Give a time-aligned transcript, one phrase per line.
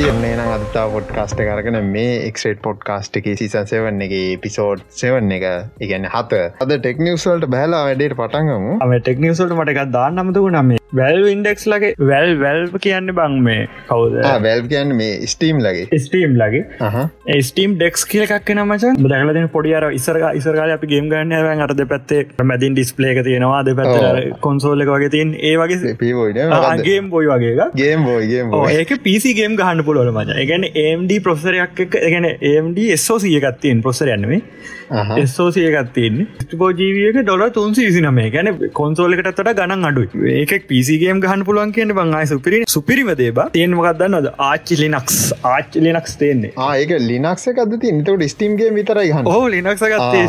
[0.00, 5.36] කොහොඳ කට්ටිය එන්නේ නම් අදතා පොඩ්කාස්ට කරගෙන මේ එක්ට පොඩ්කාස්ට් එක සිසන්සෙවන්න එක පිසෝඩ් සෙවන්න
[5.36, 5.46] එක
[5.84, 6.42] ඉගැන්න හත.
[6.62, 12.32] අද ටෙක්නිවස්වල්ට බැලා වැඩට පටන්ගමු අම ටෙක්නිවසල්ට මටකක් දාන්න අමතක නම වැල් ඉන්ඩෙක්ස් ලගේ වැල්
[12.40, 14.16] වැල් කියන්න බං මේ කවුද?
[14.44, 20.20] වැල් කියන්න මේ ස්ටීම් ලගේ ස්ටීම් ලගේ ස්ටීම් ඩෙක්ස් කියල එකක් නමච දහලන පොඩියර ඉසර
[20.32, 23.62] ඉසරකාල අපි ගේම් ගන්න අරද පැත්තේ මැදින් ඩිස්පලේක තියෙනවා.
[23.62, 29.84] දෙ පැත් කොන්සෝල්ල වගේ තින් ඒ වගේ පීවෝයිඩගේම් බොයි වගේ ගේම් බෝයිගේම් ඒක පිසිගේම් ගහන්න
[29.84, 34.42] පුලොල මච එකන AMD ප්‍රොසරයක් එක එකන AMD ස්ෝසිය එකත්තියෙන් ප්‍රොසර යන්නේ
[35.28, 36.26] ස්ෝසිය එකත්තින්
[36.58, 38.30] පෝජීවියක ඩොල තුන්සි විසිනමේ.
[38.30, 43.48] ගැන කොන්සෝලකටත් ගණන් අඩු ඒක පිසිගේම් ගහන්න පුළුවන් කියන බංයි සුපිරි සුපිරිමදේ බ.
[43.56, 45.16] තියෙන් මොකක්දන්නද ආච්චි ලිනක්ස්.
[45.54, 50.26] ආච්චි ලිනක්ස් තේන්නේ ඒක ලිනක්ස එකද තින්තට ස්ටීම්ගේ විතරයි හෝ ලිනක්ස ගත්තේ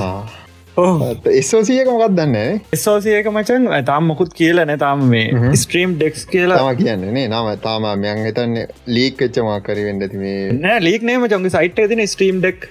[1.40, 2.60] එස්සෝසියක මොකක් දන්න?
[2.76, 6.60] එස්සෝසියක මචන් තාම් මොකුත් කියල නැතාම මේ ස්ට්‍රීම් ඩෙක්ස් කියලා.
[6.82, 8.58] කියන්නේ නම තාම මයන් හිතන්න
[8.98, 10.52] ලීක් එච්චමා කරිවෙන්න ඇති මේ.
[10.66, 12.70] නෑ ලීක් නේම චොගේ සයිට් තින ස්ට්‍රීම් ඩෙක්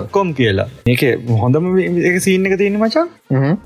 [0.00, 0.68] ොට්කොම් කියලා.
[0.94, 1.06] ඒක
[1.44, 1.72] හොඳම
[2.12, 3.10] එක සිීන්න එක තියන්න මචන්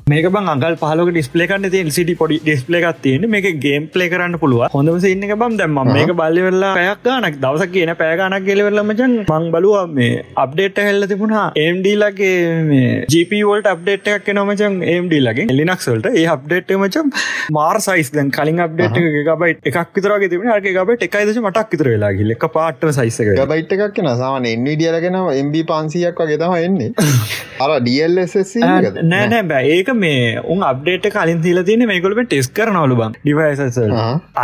[0.07, 4.65] මේක බං අගල් පහලක ඩිස්පලේකන්න තිය සිටි පොඩි ඩිස්පලේකක් තියෙන මේක ගේම් පලේ කරන්න පුළුව
[4.71, 9.91] හොඳම එක බම් දැම මේක බල්ලවෙල්ලා පැයක් ගනක් දවසක් කියන පෑගනක් ගෙලවෙල්ල මචන් මං බලුව
[9.91, 11.47] මේ අප්ඩේට් හැල්ල තිබුණා.
[11.59, 12.35] එම්ඩීලගේ
[12.65, 17.11] මේ ජීපවල්ට අප්ඩේට් එකක් නොමචන් ඒම්ඩ ලගේ ලිනක්සල්ට ඒ අප්ඩේට් මචම්
[17.51, 22.13] මාර් සයිස් දැන් කලින් අප්ඩේට් ගබයි එකක් විතරගේ තිබෙන අර්ග ගබට එකයිදශ මටක් විතර වෙලා
[22.25, 26.93] ලෙක් පාට සයිසක ගබයිට් එකක් නසාමන එන්විඩියලගෙන එම්බ පන්සියක් වගේ තම එන්නේ.
[27.63, 28.55] අර ඩල්ස්
[29.05, 29.43] නෑනෑ
[29.75, 33.17] ඒක මේ උන් අප්ඩේට කලින් තිල තින මේකොලම ටෙස් කරනවලු බං.
[33.25, 33.95] ඩිවයිසල්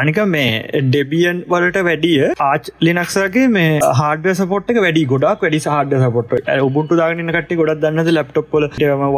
[0.00, 6.36] අනික මේ ඩෙබියන් වලට වැඩිය ආච් ලිනක්සගේ මේ හාඩ සපොට් වැඩි ගොඩක් වැඩි හාඩ සපොට්
[6.58, 8.69] ඔබුන්ට දාගන්න කට ගොඩක් දන්නද ලප්ටොප්පල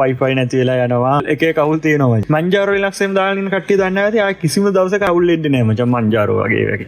[0.00, 1.16] වයිෆයි නැතිවෙලා යනවා.
[1.34, 2.22] එක කවුල් තියනවා.
[2.34, 6.86] මංජාර ලක්ෂම් දාලින් කට්ටි දන්න ඇති කිසිම දවස කවුල්ලෙද නෑමච මංජාර වගේ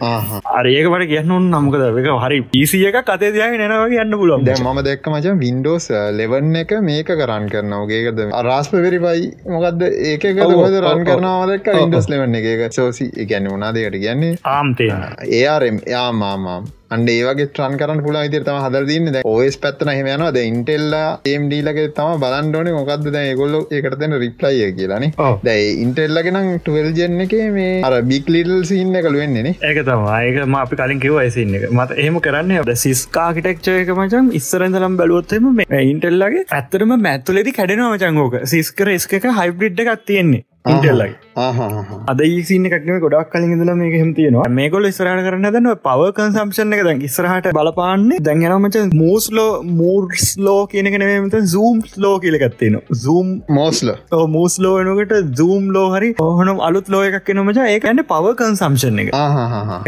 [0.55, 5.35] අරඒකට කියන්න නම්කද එක හරි පිසිය එක කතේ දයාග නනවගේ යන්න පුලොන් ම දෙක්ක මච
[5.43, 5.87] වින්ඩෝස්
[6.19, 12.73] ලෙවන්න එක මේක කරන්න කරනවගේකද රාස්ප වෙරිපයි මොකක්ද ඒක ගොද රන් කරනවාදක් ඉන්ඩස් ලෙවන්න එක
[12.73, 14.89] සෝසි ගැන්න වනාදකට කියන්නේ ආම්තය
[15.33, 20.43] ඒරම් යාමාමාම් අන්ඩ ඒවගේ ට්‍රන් කරන්න පුලා ඉතිර තම හදර දන්න ඔස් පැත්තන හෙමයනවා ද
[20.49, 25.11] ඉන්ටෙල්ලා ඒම්ඩීලගේ තම බලන්ඩෝන මොකක්ද දැ ගොල්ල එකටන රිප්ලයිය කියලානේ
[25.43, 30.99] දැයි ඉන්ටෙල්ලගෙනම් ටවල් ජෙන්න එක මේ අර බික්ලිටල් සින්න කළුවෙන්නේ ඒක තම ඒක අපි කලින්
[30.99, 31.67] කිව ඇසින්න එක.
[31.71, 38.41] මත එහෙම කරන්න ද සිස්කාකිටෙක්චය එක මචන් ඉස්සරඳලම් බැලුවොත්තම මේ ඉන්ටෙල්ලගේ ඇත්තරම මැත්තුලෙදි කැඩෙනවා මචංගෝක
[38.47, 41.24] සිස්කර එක හයිබ්‍රිඩ් එකක් තියෙන්නේ ඉන්ටෙල්ලගේ
[42.11, 46.83] අද ඒසින එකක්න ගොඩක් කලින් ඉදල මේක හෙමතියනවා මේකොල ස්රට කරන්න දන්න පව කන්සම්ෂන් එක
[46.87, 48.19] දැන් ඉස්රහට බලපාන්නේ.
[48.27, 53.91] දැන්ගෙනමච මූස්ලෝ මූර්ස් ලෝ කියනක නමත සූම් ලෝ කියලකත්තින සූම් මෝස්ල
[54.35, 59.11] මූස් ලෝනකට සූම් ලෝ හරි ඔහනම් අලුත් ලෝ එකක් නමච ඒකන්න පව කන්සම්ෂන් එක.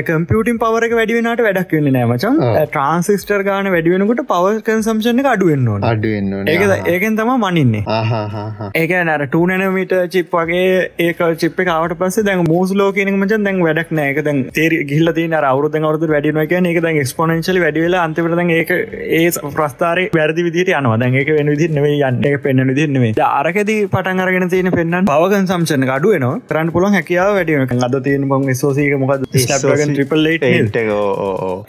[0.09, 6.67] කම්පියටින් පවරක වැඩිවෙනට වැඩක් වෙන්න නෑමචන් ට්‍රන්සිස්ටර් ගාන වැඩිවෙනකට පව කන්සම්ෂන් එක අඩුවෙන්න්න අඩුවෙන්න ඒක
[6.95, 7.83] ඒකෙන් තම මනින්නේ.
[8.81, 13.91] ඒක නර ටනමට චිප් වගේ ඒක චිප් කාවට පස දැන් මූස්ලෝ කියන මචන් දැන් වැඩක්
[13.99, 18.51] නෑක දැන් තේර ගිල්ල තින අවරුද අවරුද වැඩින එක ඒක දැන් එක්ස්පොනන්ශල වැඩිවෙලා අන්තිවට දැන්
[18.57, 18.71] ඒක
[19.19, 19.25] ඒ
[19.57, 20.97] ප්‍රස්ථාරය වැරදි විදිට යනවා.
[21.01, 22.21] දැන් ඒක වෙන විදි නෙවේ යන්න.
[22.29, 27.85] එක පෙන්න්න විදින්නේ අරකද පටන් අරගෙන තියෙන පෙන්න්න පවගන් සම්චන අඩුවන කරන්න පුළන් හැකියාව වැඩියන
[27.89, 29.25] අද තියෙන බං සෝසීක මොකද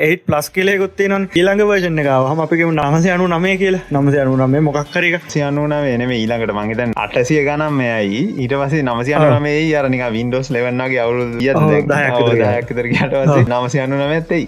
[0.08, 3.80] ඒත් ප්ලස් කියලේ ගොත්තේ නම් ඊළඟ වර්ෂණ එක හම අපික නමස යනු නමේ කියල.
[3.90, 8.22] නමස යනු නමේ මොක්කරක සියනුන වෙනම ඊළඟට මංහිතන් අටසිය ගනම් මෙයයි.
[8.42, 14.42] ඊට පසේ නමසි අනුනමේ අරනික වින්ඩෝස් ලෙවන්නගේ අවුරු දයක්තර ට නමසි අනු නමැත්තයි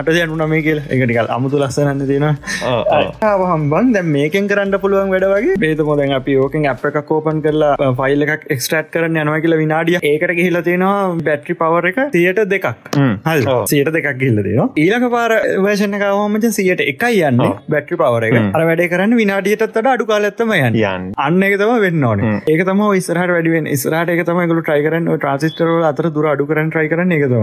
[0.00, 0.80] අට යනු නමේ කියල.
[0.94, 2.26] එකටිකල් අමුතු ලස්සනන්න තියෙන
[3.52, 3.92] හම්බන්.
[3.96, 5.56] දැ මේකෙන් කරන්න පුළුවන් වැඩ වගේ.
[5.64, 9.98] බේතම දැන් අපි ඕකෙන් අප එකක් කෝපන් කරලා ෆයිල් එකක් එක්ස්ට්‍රට් කරන්න යනවා කියලා විනාඩිය
[10.12, 11.00] ඒකට ගහිල තියෙනවා
[11.30, 12.66] බැට්‍රි පවර එක තියට දෙකක්.
[13.30, 13.40] හල්
[13.72, 15.36] සියට දෙකක් ගිල්ල දෙනවා ඊලක පාර
[15.68, 17.42] වේෂණ කවමච සියට එකයි යන්න
[17.74, 18.38] බැට්‍රි පවර එක.
[18.56, 20.74] අර වැඩ කරන්න විනාඩියටත් අඩු කාලත්තම යන්
[21.26, 22.20] අන්න එක තම වෙන්න ඕන.
[22.52, 27.14] ඒක තම ඉස්රහට වැඩුවෙන් ඉස්රහට එක තමයිගලු ට්‍රයිකරන ට්‍රන්සිස්ටරල අතර දුර අඩු කරන ට්‍රයි කරන
[27.16, 27.34] එකද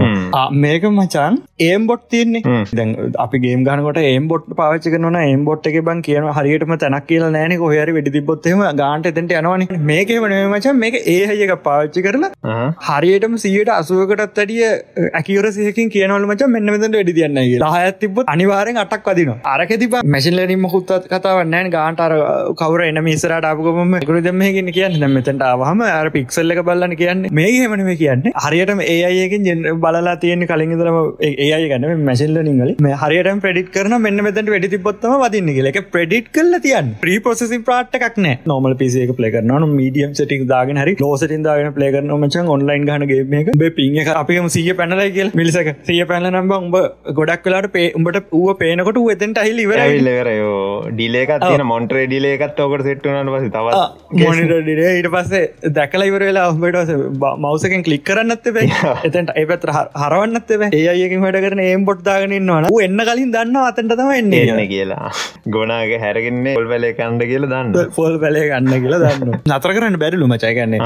[0.64, 2.42] මේක මචන් ඒම් බොට් තියන්නේ
[2.72, 2.92] දැන්
[3.24, 7.26] අපි ගේ ගනකට ඒම් බොට් පාච්ච කරන ඒම් බොට් එක බන් කියන හරියටම තැනක් කියල
[7.28, 7.56] නෑන.
[7.64, 9.66] හොහර වැඩි තිබොත්ම ගාන්ට එතට යනවන.
[9.90, 10.80] මේක වන මචන්.
[10.84, 12.56] මේක ඒහයක පාච්චි කරලා
[12.88, 14.64] හරියටම සියට අසුවකටත් අඩිය
[15.12, 17.42] ඇකිවරසයකින් කියනවල මච මෙන්න මෙතට වැඩි තියන්න
[17.76, 22.16] හයත් තිබ අනිවාරෙන් අටක් වදින අරක තිබ මැසිල්ලනින් මොකුත් කතාවන්නෑ ගාන්ටර
[22.60, 25.10] කවර එන මිසරට අපකම ගුරු දෙමයගෙන කියන්න.
[25.14, 27.34] මෙතට ආවහම අර පික්සල්ල එක බලන්න ගන්න කියන්න?
[27.38, 28.24] මේ හෙමනම කියන්න.
[28.44, 30.98] හරියටම ඒ අයකින් ජෙන් බලලා තියෙන කලින් දරම
[31.30, 35.80] ඒ අය ගන්න මැසිල්ල නිගල මේ හරියට ප්‍රඩිට කරන මෙන්න මෙතට වැඩි තිබොත්තම වදින්න එක
[35.94, 38.38] ප්‍රඩිට් කල තියන් ප්‍රපෝසි ප්‍රාට් එකක් නෑ.
[38.52, 44.00] නොමල් පිසික පලේකරන මීඩියම් සටි දාගෙන හරි ලෝසටින් දාගෙන පලේකරන මචන් ඔන්ලයින් ගනගේ බේ පිං
[44.14, 45.30] අපිම සිය පැනලයි කියල.
[45.34, 46.76] මිලිසක සිය පැල නම්බ උඹ
[47.18, 50.60] ගොඩක් කලාට පේ උඹට ඌ පේනකොට එතෙන්ට හිල් ඉවර ඉලවරයෝ
[50.92, 53.74] ඩිලේකත් තියෙන මොන්ට්‍රේ ඩිලේකත් ඕකට සෙට්ටුනට පස තව
[54.22, 56.92] මොනිට ඩිරේ ඊට පස්සේ දැකල ඉවර වෙලා ඔබට
[57.38, 58.66] මවසකෙන් කලික් කරන්නත් බේ
[59.04, 59.72] එතැන්ට ඒ පැත්‍ර
[60.02, 64.42] හරවන්නත් බේ ඒ අයකින් වැඩ කරන ඒම් පොට් දාගෙනන්නවන එන්න කලින් දන්න අතට තම එන්නේ
[64.46, 65.10] එන්න කියලා.
[65.48, 70.30] ගොනාගේ හැරගෙන්නේ පොල් වැලේ කණ්ඩ කියල දන්න පොල් වැලේ ගන්න කියලා දන්න නතර කරන්න බැරිලු
[70.32, 70.80] මචයිගන්නේ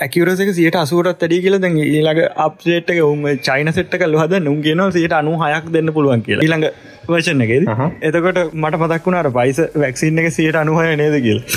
[0.00, 5.14] ඇකිවරසක සියට අසුරත් තඩි කියල දැ ඊළඟ අප්සේට්ක උම චයින සෙට්ක හද නුම් කියන සියට
[5.14, 6.44] අනු හයක් දෙන්න පුළුවන් කියලා.
[6.44, 6.66] ඊළඟ
[7.08, 7.64] වචන එකෙද.
[8.02, 11.40] එතකොට මට මතක් වුණට පයිස වැක්සින් එක සියට අනුහය නේද කියල.
[11.42, 11.50] මාරු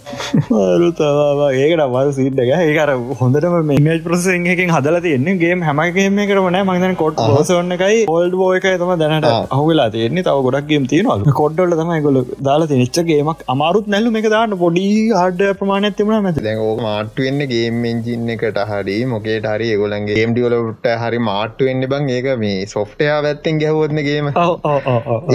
[0.00, 2.90] තවා ඒකට මල් සිීට්ක ඒකර
[3.20, 5.36] හොඳටම මේ ප්‍රසෙන් එකින් හදල තියන්නේ.
[5.42, 10.26] ගේ හැමගේම කරන මගන කොට් සන්න එකයි ඔල්ඩ බෝයක තම දැනට අහුවෙලා තියන්නේ.
[10.28, 14.16] තව ගොඩක්ගේම තියෙනවා කොඩ්ඩල තමයි ගොල දාලා නිච්චගේමක් අමාරුත් නැල්ලු.
[14.20, 14.86] එක දාන්න පොඩි
[15.20, 20.88] හඩ ප්‍රමාණයක් තිබුණ මැති ඕක මාට්ටුවෙන්න ගේම් එන්ජින්න එකට හරි මොකේට හරි ගොලන්ගේ ගේම් ඩියලට
[21.04, 22.08] හරි මාට්ටුවෙන්න බං.
[22.16, 24.30] ඒක මේ සොෆ්ටයා වැත්තෙන් ගැහවත්නගේම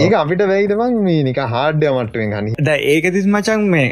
[0.03, 3.87] ඒක අපිට වැයිදබං මේ නික හාඩ්‍ය මට්ටුවෙන් හනි ද ඒක තිස් මචන් මේ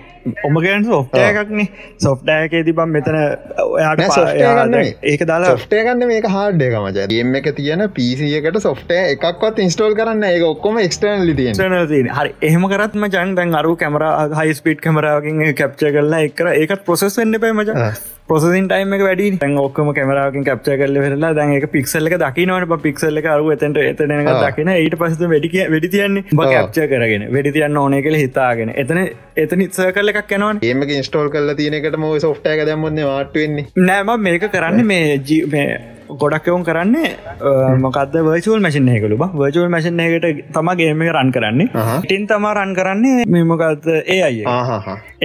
[0.49, 1.67] ඔමගන් සොෆ්ටය එකක්නේ
[1.99, 3.19] සොෆ්ටයක තිබම් මෙතන
[3.65, 9.97] ඔයාට ඒක දාලා සොෆ්ටය ගන්න මේක හාඩ්ඩයක මච ගේම් එක තියෙන පිසියකට සොෆ්ටය එකක්වත් ඉන්ස්ටෝල්
[9.99, 11.51] කරන්න ඒ ඔක්කොම එක්ස්ටර්න් ලිතිය
[12.13, 14.07] හරි එහෙම කරත්ම ජන් දැන් අරු කැමර
[14.39, 17.79] හයි ස්පීට් කමරාවකින් කැප්ච කරලා එක ඒකත් ප්‍රොසෙස් වෙන්න පේ මච.
[18.25, 22.75] පොසින් ටයිම එක වැඩි තැන් ඔක්කම කැමරාවකින් කප්ච කල්ල වෙලා දැන් එක පික්සල්ල එක දකිනවට
[22.83, 26.23] පික්සල්ල එක අරු එතට එතන දකින ඊට පස වැඩි වැඩි තියන්නේ.
[26.29, 27.25] කප්ච කරගෙන.
[27.33, 28.71] වැඩි තියන්න ඕන කළ හිතාගෙන.
[28.75, 29.01] එතන
[29.37, 30.53] එතන ඉත්ස කල්ල එකක් යනවා
[30.85, 35.41] ඒමක ඉස්ටෝල් කල්ල තියනකට ම සොෆ්ටය දම්මන්න වාටුවෙන්නේ නෑම මේක කරන්න මේ ජී
[36.21, 37.09] ගොඩක් එවුන් කරන්නේ
[37.85, 41.67] මොකද වර්චුවල් මසින් එකකළු වර්චුවල් මසින් එකට තම ගේම රන් කරන්නේ.
[42.05, 44.37] ටින් තම රන් කරන්නේ මෙමකත් ඒ අය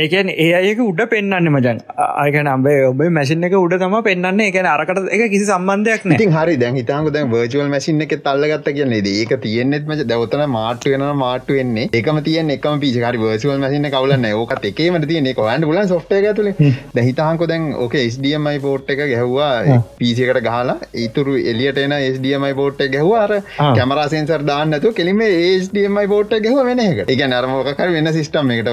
[0.02, 1.82] ඒකන් ඒ අයක උඩ පෙන්න්න මජන්
[2.24, 6.16] අයක නම්බේ ඔබ මැසින් එක උඩ තම පෙන්න්න එක අරකට එක කිසි සම්බන්ධයක් න.
[6.38, 10.08] හරි දැන් හිතාක දැන් වර්චුවල් මසින් එක තල්ලගත්ත කියන්නේ ඒක තියෙන්නෙත් මච.
[10.12, 11.88] දවතන මාට්ු වෙන මාට්ු වෙන්නේ.
[12.00, 16.52] එකම තියන එකම පිචකාරි වර්චුවල් මසින්න කවලන්න ඕකත් එකේම තියනෙ කොහන්න පුලන් සොට් ඇතුල.
[16.96, 23.34] දැහිතාහක දැන් ඕක ස්ඩමයි පෝට් එක ගැහ්වා පිසිකට ගහලා ඉතුරු එලියට එන ස්ඩමයි පෝට් ගැහවාර
[23.58, 25.22] කැමරසෙන්සර් දාන්නතු කෙලිම
[25.64, 28.72] ස්ඩමයි පෝට් ගැහ වෙනක එක නරමෝකර වෙන සිිස්ටම් එකට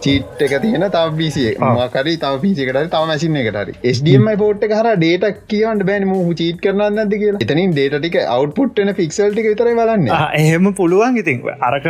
[0.00, 5.40] චීට් එක තියෙන තව පිසිය මකරි තව පිසිකට තව මැසින්න එකටරි ස්ඩමයි පෝට් හර ඩේට
[5.46, 6.06] කියවට බැන.
[6.06, 10.10] මහ චීට් කරන්න ඇද කිය එතනින් ඩේටික අවට්පුට්න ෆික්සල්ටික විතර බලන්න.
[10.34, 11.42] එහෙම පුළුවන් ඉතින්.
[11.62, 11.88] අරක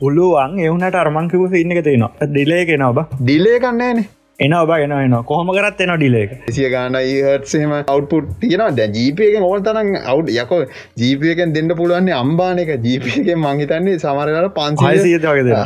[0.00, 0.58] පුළුවන්.
[0.60, 2.12] එවුනට අරමංකිව ඉන්න එක තියෙනවා.
[2.26, 4.08] ඩිලේ කෙනවා ඩිලේ කන්නේනේ
[4.38, 8.70] එන ඔබ ගෙන එන කොහොම කරත් එන ඩිලේක සිය ගානයි හටසේම අවට්පුට් තියෙනවා.
[8.72, 10.52] දැ ජීපයකෙන් ඕල් තරන් අව් යක.
[10.96, 15.18] ජීපයකෙන් දෙන්න පුළුවන්නේ අම්බානක ජීපයකෙන් මංහිතන්නේ සමරට පන්සිය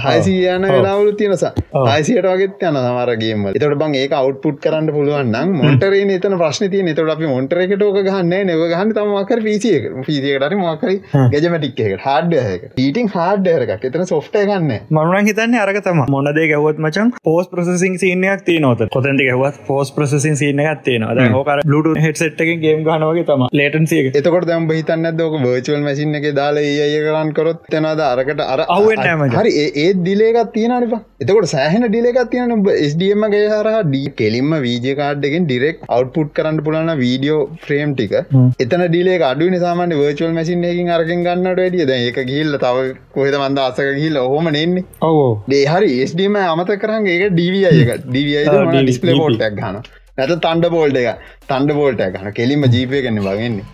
[0.07, 1.53] හයිසියන වෙලාවලු තියෙනසා
[1.87, 7.15] හයිසියට වගෙත් යන සමරගේම එතට බං ඒක අවට්පුට් කරන්න පුළුවන්න්න මොටරේ එතන ප්‍රශ්න තිය එතට
[7.15, 10.99] අපි මොටරෙකට ඕක ගහන්න නව ගහන්න තමක්කර පිසියක පිසියකට මකරි
[11.33, 17.17] ගැජමටික් එක හාඩ්යක ඊටින් හාඩ්ඩයරක් එතන සොෆ්ටය ගන්න මරුවන් හිතන්නේ අරක තම මොනදේ ගැවොත් මචන්
[17.25, 22.61] පෝස් ප්‍රසසිං සිීනයක් තිය නොත කොතැති හවත් පෝස් ප්‍රසසින් සින්න ගත්තේ ද හෝකර ලුට හෙට්සෙට්කින්
[22.61, 27.69] ගේම් ගනවගේ තම ලේටන්සිය එතකොට දැම් හිතන්න දෝක වර්චුවල් මසින් එක දාලා ඒ කරන් කරොත්
[27.69, 32.51] තෙනද අරකට අර අවුවන්නම හරි ඒ දිලේගත් තියෙනනිපා එතකොට සෑහන ඩිලේගත් තියන
[32.87, 38.13] ස්ඩම ගේ හර ඩී කෙලින්ම වීජ කාඩ්ඩකින් ඩිරෙක් අවට්පුට් කරන්න පුලන වීඩියෝ ෆ්‍රේම් ටික.
[38.59, 41.87] එතන ඩිලේ අඩු නිසාමට වර්චුවල් මසින් එකින් අරගෙන් ගන්නට වැඩිය.
[41.87, 42.85] දැ එක ගිල්ල තව
[43.15, 45.31] කොහෙද මන්ද අසක ගිල්ල හොම නෙන්නේ ඔවෝ.
[45.49, 48.05] දේ හරි ස්ඩම අමත කරන්න ඒක ඩිවිය එක.
[48.05, 49.81] ඩිවිය ඩිස්පලේ බෝල්ටක් ගන
[50.19, 53.67] නැත තන්ඩ බෝල්ට එක තන්ඩ බෝල්ට ගන කෙලින්ම ජීපය කන්න වගන්නේ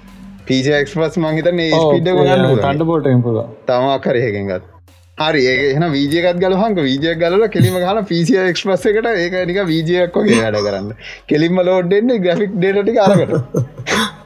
[0.46, 2.12] පික්ස්පස් මංහිතන ස්පිඩ
[2.60, 3.10] තන්ඩ බෝල්ට
[3.66, 4.72] තමා කරයකින් ගත්
[5.18, 10.40] හරි ඒන වීජයකත් ගලහංක වීජය ගල කෙලිම හල පිසිය එක්ස්පස් එකට ඒක නික වීජයක් වගේ
[10.44, 10.88] වැඩ කරන්න.
[11.28, 13.32] කෙලින්ම ලෝඩ්ඩෙන්නේ ග්‍රෆික් ඩේටි අරකට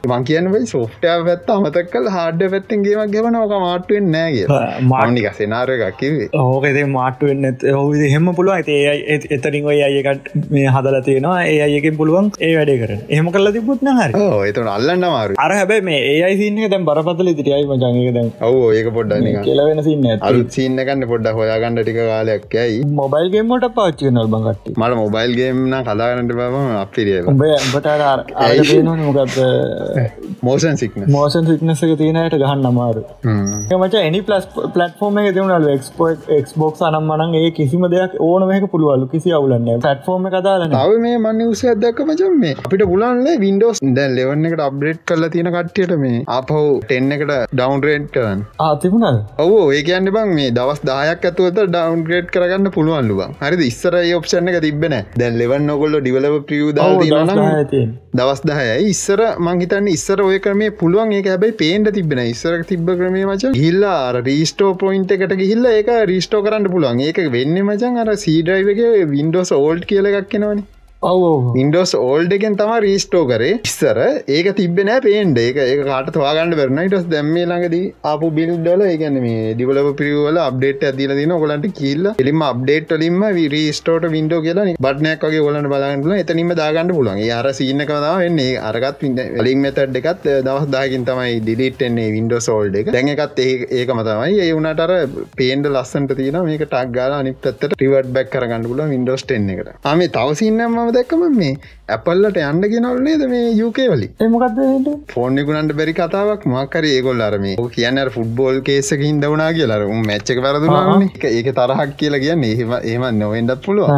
[0.09, 4.61] මං කියනයි සෝෆ්ටය පැත් අමතක් කල් හාඩ පැත්තෙන්ගේමක් ගෙවන ඕක මාටුවෙන් නෑගේ
[4.91, 10.97] මානික සෙනාර එකක් කිවේ ඕකෙද මාටුවෙන් හොද හෙම පුළුව ඒ එතරින් ඔය අයකට මේ හදල
[11.01, 11.37] තියෙනවා.
[11.45, 14.25] ඒ අයකින් පුළුවන් ඒ වැඩේ කරන එහම කල්ල තිබුත් හරි.
[14.49, 18.89] එතන අල්ලන්න මාරු අර හැබැ මේ ඒ සින්න දැම් බරපතල තිරයයි මජංගක දැන් ඔව ඒක
[18.97, 24.99] පොඩ්ඩ කියලවෙන සින්න අලුත් සින්නකන්න පොඩ්ඩ හොයාගන්නට ටික කාලයක් ඇයි මොබයිල්ගේමට පාච්චි නල් බඟට මට
[25.03, 27.89] මොබයිල්ගේම්න කදාගන්නට බම අපිරිය උඹ උඹට
[29.07, 29.37] මොකක්ද
[30.41, 33.03] මෝෂන් සික්න මෝෂන් සික්නස එක තියෙනයට ගහන්න අමාරු
[33.79, 38.69] මච එනි පලස් පලටෆෝර්ම එක තිවුණලු එක්ස්පෝ එක්ස්බෝක් අනම් මනන් ඒ කිසිම දෙයක් ඕන මේක
[38.73, 43.83] පුළුවලු කිසි අවුලන්න පටෆෝර්ම කතාලන තව මේ මන්න උස ඇදක්ක මචන් මේ අපිට පුලන්ල වින්ඩෝස්
[43.97, 48.41] දැ ලෙවන්න එකට අප්ඩේට් කරලා තියෙන කට්ටියට මේ අපහු ටෙන්න එකට ඩවන්රේට් කරන්න.
[48.59, 53.35] ආතිබුණල් ඔවෝ ඒ කියන්න බං මේ දවස් දායක් ඇතුවත ඩවන්ග්‍රේඩ් කරගන්න පුළුවන්ලු බං.
[53.41, 56.71] හරි ඉස්සර ඔප්ෂණ එක තිබෙන දැන් ලෙවන් නොකොල්ල ඩිවලව ප්‍රියූ
[58.13, 58.89] දවස් දහයයි.
[58.89, 62.23] ඉස්සර මංහිතන්න ඉස්සර ඔය කරමේ පුළුවන් ඒ හැබයි පේන්ට තිබෙන.
[62.33, 67.03] ඉස්සර තිබ ක්‍රමේ මච හිල්ලා රීස්ටෝ පොයින්ට එකට ගිහිල්ල ඒක රීස්ටෝ කරන්න පුළුවන්.
[67.07, 70.67] ඒක වෙන්න මචන් අර සීඩයිවගේ වින්ඩෝස් ඕල්ඩ් කියල එකක් කෙනවනේ
[71.61, 73.59] ඉන්ඩෝස් ඕල්ඩ එකෙන් තම රීස්ටෝ කරේ.
[73.69, 73.97] ඉස්සර
[74.35, 79.79] ඒක තිබෙන පේන්ඩ ඒක ඒ කාට වාගන්න වෙරනයිටස් දැම්මේ ළඟදී අපපු බිල්ඩල ඒගැන මේ ඩිවල
[79.99, 83.21] පිරිවල අප්ඩේට් ඇදිල දින ඔලන්ට කියල්ල එලිම අප්ඩේට් ලින්ම
[83.55, 88.57] රීස්ටෝට වින්ඩෝ කියලා බටනයක් වගේ ඔලන්න බලගන්නල එතනින්ම දාගන්න පුලන් අර සින්න කතා වෙන්නේ.
[88.69, 89.05] අරගත්
[89.47, 92.91] ලින් මෙතඩ් එකත් දවස් දාකින් තමයි ඩිලිට්න්නේ වින්ඩෝ සෝල්ඩ එක.
[92.97, 94.95] දැන් එකත් ඒක මතමයි ඒ වුණටර
[95.37, 99.73] පේන්ඩ ලස්සන්ට තියන මේක ටක් ගාල අනි පත්තට ටිවට බැක් කරගන්න පුල වින්ඩෝස් ටෙන්න එකට.
[99.93, 101.53] අම තවසින්නම මම දැක්කම මේ
[101.93, 106.45] ඇපල්ලට යන්න ගෙනවල්නේද මේ යුකේ වලි එමකක්ද ෆෝර්නෙකුණන්ට බැරි කතාවක්.
[106.47, 109.79] මක්කර ඒගොල් අරම කියන්න ෆුට්බෝල් කේසක හිදවනා කියලා.
[109.99, 112.45] මච්චක වැරදුනාන ඒක තරහක් කියලා කියන්න.
[112.45, 113.93] ඒම ඒම නොවෙන්ඩත් පුළුව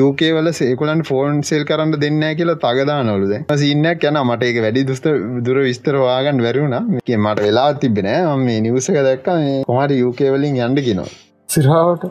[0.00, 4.88] යුකේ වල සේකුලන් ෆෝන් සෙල් කරන්න දෙන්න කියලා තගදා නොලුද සින්නක් යන මට ඒක වැඩි
[4.90, 5.08] දුස්ත
[5.48, 6.80] දුර විස්තරවාගන්න වැරුණ
[7.18, 8.10] මට වෙලා තිබෙන
[8.46, 9.30] මේ නිවසක දැක්ක.
[9.68, 11.12] කොමට යුකේ වලින් යන්න ගෙනවා
[11.54, 12.04] සිරාවට?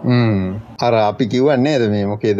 [0.79, 2.39] අර අපි කිවන්නේ ඇද මේ මොකේද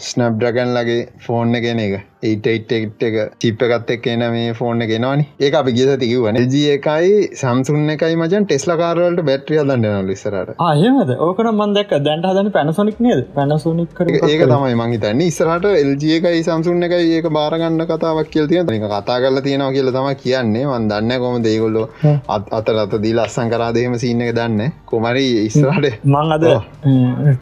[0.00, 1.94] ස්නබ් ඩ්‍රගන් ලගේ ෆෝර්න්න කෙන එක
[2.24, 7.14] ඒටයිට් එක චිප්ප එකත් එක් එන මේ ෆෝර්න ගෙනවානි ඒ අපි ගිය තිකිවන ජ එකයි
[7.34, 13.24] සම්සුන්න එකයි මචන් ටෙස්ල කාරවලට බැට්‍රිය දන්න ලිස්සරට ආයමද ඕකන මන්දක් දැන්ට හදන පැනසොනික් නේද?
[13.34, 18.86] පැනසොනික් ඒක තමයි මහිතන්න ඉස්සරට එල්ජිය එකයි සම්සුන්න එකයි ඒක බාරගන්න කතාවක් කියල් තිය එක
[18.86, 20.64] කතා කරල තියෙනවා කියල තම කියන්නේ.
[20.66, 21.84] මන් දන්න කොම දේගොල්ලො
[22.28, 26.48] අත අත දී ලස්සන් කරාදේම සින්න එක දන්න කොමරි ඉස්සරට මං අද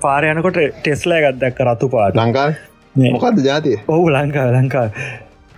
[0.05, 2.21] පාරයනකොට ටෙස්ලා ගත්දැක් රතු පාට.
[2.21, 2.51] ලංකා
[2.95, 3.77] මොකක්ද ජාතිය?
[3.89, 4.89] ඔහු ලංකා ලංකා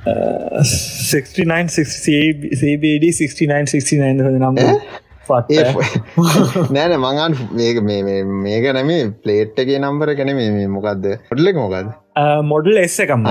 [0.04, 1.68] 69
[3.28, 4.56] 69 නම්
[6.74, 11.88] නෑන මඟන් මේක නැමේ පලේට් එකේ නම්බර කැන මේ මොකක්ද ොඩලෙක් මොකක්ද
[12.44, 13.24] මොඩල් එස්ස එකම්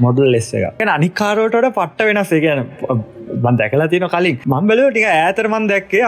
[0.00, 2.32] මොඩල් එස්ස එක අනිකාරෝටට පට්ට වෙනස්.
[2.44, 2.60] ගැන
[3.44, 4.38] බන් දැකලා තියෙන කලින්.
[4.46, 6.04] මංබලෝ ටික ඇතරමන් දැක්කේ.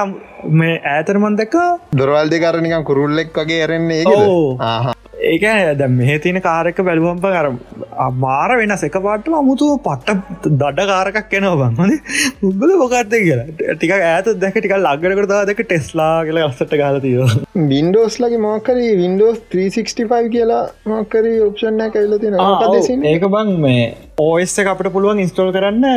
[0.61, 1.57] මේ ඇතරමන් දැක්ක
[1.97, 4.03] දොරවල් දෙකරනිකම් කුරුල්ලෙක් වගේ ඇරෙන්නේ
[5.25, 5.45] ඒක
[5.79, 7.47] ද මේ තියන කාරක බැලුවම්ප කර
[8.07, 11.93] අමාර වෙන සෙක පාට්ට අමුතුව පට්ට දඩ කාරකක් කෙනවා බංහන
[12.51, 13.47] උබල මොකක්ද කියලා.
[13.73, 17.21] ටික ඇත දැක ටික ලගරකරතා දෙක ටෙස්ලා කියල අස්සට ගල තිය
[17.71, 23.87] වින්ඩෝස් ලගේ මක්කරී වින්ඩෝස් 365 කියලා මක්කරී ඔප්ෂන් ඇකල්ල තින ඒක බං මේ
[24.23, 25.89] ඕස් අපට පුළුවන් ඉස්ටෝල් කරන්න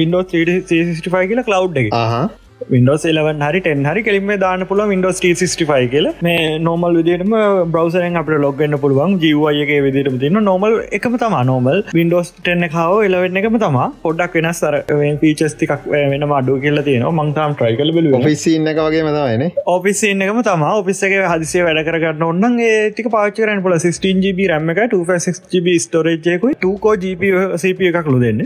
[0.00, 2.44] වින්ඩෝ 365 කියලා කලව් එක
[2.74, 6.08] විඩෝස් එලවන් හරි ටෙන් හරි කෙලිම දාන පුල විඩෝස් 65 කියල.
[6.26, 7.34] මේ නෝමල් විදිටම
[7.74, 9.16] බ්‍රවසරෙන් අප ලොගන්න පුළුවන්.
[9.24, 13.78] ජීවයගේ විදිරම තින්න නොමල් එකම තම නෝමල් වින්ඩෝස් ටෙන්න කාව එලවෙන්න එකම තම.
[14.06, 14.74] පොඩ්ඩක් වෙනස් සර
[15.22, 19.44] පීචස්තිකක් වෙන අඩු කියල තියෙන මංතාම් ට්‍රයි කල බල ෆිසින්න එක වගේ මතවන
[19.74, 20.66] ඔෆිසින්න එකම තම.
[20.80, 27.32] ඔෆිස්සගේ හදිසේ වැඩ කරන්න ඔන්න ඒටික පාචරන් පුල 16GB රැම එක 256GB ස්ටෝරේජයකුයි 2කෝ GP
[27.62, 28.44] සප එකක් ලු දෙන්න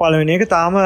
[0.00, 0.80] පලවෙන එක තාම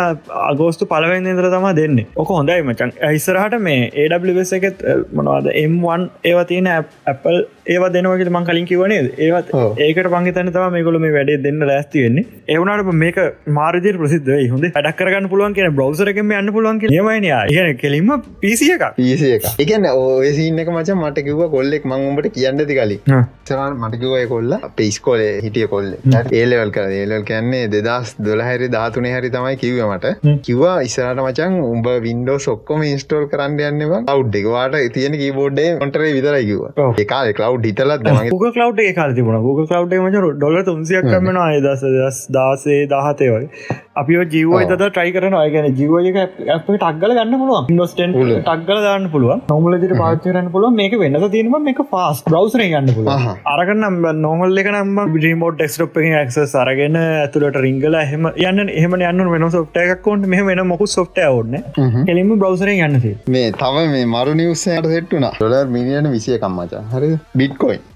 [0.51, 2.03] අගෝස්තු පලවෙන්න ඉදර තම දෙන්න.
[2.25, 4.85] ඔක හොඳයි මචන් ඇයිස්සරහට මේ ඒඩස් එකත්
[5.19, 6.71] මොනවාද M1 ඒව තියෙන
[7.15, 9.51] Apple ඒව දෙනවගේ මං කලින් කිවනේ ඒවත්
[9.87, 13.19] ඒකට පංගතන තම මේකොල මේ වැඩේ දෙන්න ලෑස්තිවෙන්නේ ඒවනට මේක
[13.59, 14.67] මාරදිර ප්‍රසිද්ධ හොඳ.
[14.77, 18.11] වැඩක් කරගන්න පුළුවන් කියන බ්‍රවසරකම යන්න පුළුවන් නියමයින ඉගෙන කෙලින්ම
[18.43, 22.79] පිසිය එක පිසිය එක එකන්න ඔය සින්න එක මච මට කිව්ව කොල්ලෙක් මංඹට කියන්න ති
[22.79, 23.25] කලින්.
[23.45, 25.93] සරන් මටකිවය කොල්ල පිස්කොලේ හිටිය කොල්ල.
[26.33, 30.07] ඒලවල් කර ඒලල් කියන්නේ දෙදස් දොලහැරි ධාතුනේ හරි තමයි කිව්වමට
[30.47, 36.63] කිව්වා ඉස්සරට මචන් උඹ වින්ඩෝ සොක්කොම ඉස්ටෝල් කරන්න යන්නවා අවු් එකවාට තියෙන කීබෝඩ්ඩේ ඔොන්ටරේ විතරයිකිව
[36.97, 39.39] ඒකාල කලව් හිතලත් ග කලව් කාල තිබුණ.
[39.41, 43.49] ග කලව් මච ඩොල තුන්සියක් කරමන අයදස දස් දාසේ දාහතය වයි
[43.97, 46.19] අපි ජීව ත ට්‍රයි කරන අයගැන ජීවක
[46.67, 52.23] ටක්ගල ගන්න පුළුව නොස්ටන් ටක්ගල දාන්න පුළුව නොමලදිට පාචරන්න පුළුව මේක වෙන්න තිීම මේක පස්
[52.29, 58.73] බ්‍රවසර ගන්න පුළුව අරගන්න නොමල් එක නම් රිමෝට් ෙක්ස්ටප් ක්ස සරගෙන ඇතුලට රිංගල හෙම යන්න
[58.77, 61.59] එහම යන්න වෙන සොට්ටයක්කොන්ට මෙහ වෙන මොකු සොට්ට ඔන්න
[62.07, 67.90] කෙලිම බ්‍රවසර ගන්නසේ මේ තම මේ මරු නිවසයට සෙට්ටුන ොලර් මිනිියන විසිය කම්මචා හරි බිට්කොයින්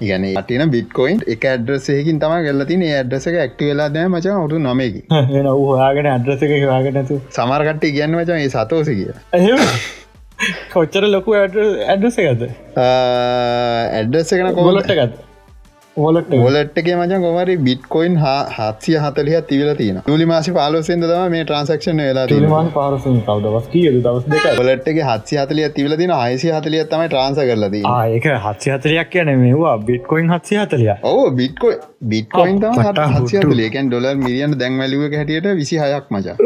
[0.00, 6.06] ඉගන අටින බිට්කොයින්් එක ඇඩ්‍රසයකින් තම ගල්ලතින ඇඩ්‍රසක ඇක්ට වෙලා දෑ මච අවුතු නොමකි හයාගෙන
[6.06, 9.12] ඇඩ්‍රසක වාගෙනතු සමර්කට ඉගන්න මචා ඒ සතෝස කිය
[10.72, 12.44] කොච්චර ලොකු ඇඩ්‍රස ඇද
[12.82, 15.27] ඇඩ්‍රස එකන කොලට ගත්
[15.98, 18.16] ඕලට ොලට්ගේ මචන් කොමරි බිට්කොයින්
[18.56, 23.98] හත්සිය හතලිය තිවල තින තුලි මාසි පාලොසෙන්ද තම මේ ට්‍රන්සක්ෂන් වෙලා ලිමාන් පාරසින් කවදවස් කියද
[24.04, 29.32] දවස් ොලට්ගේ හත්සි හතලිය තිවල තින අයිසි හතලිය තම ට්‍රන්ස කරලද ඒක හත්සි හතරයක් කියන
[29.38, 35.82] මේවා බිට්කොයින් හත්සි හතලිය ඕ බිට්කොයි බිට්කොයින් තම පට්ටා හත්සියතුලේකැන් ඩොලර් මිලියන් දැන්වැලිුව හැටියට විසි
[35.84, 36.38] හයක් මචා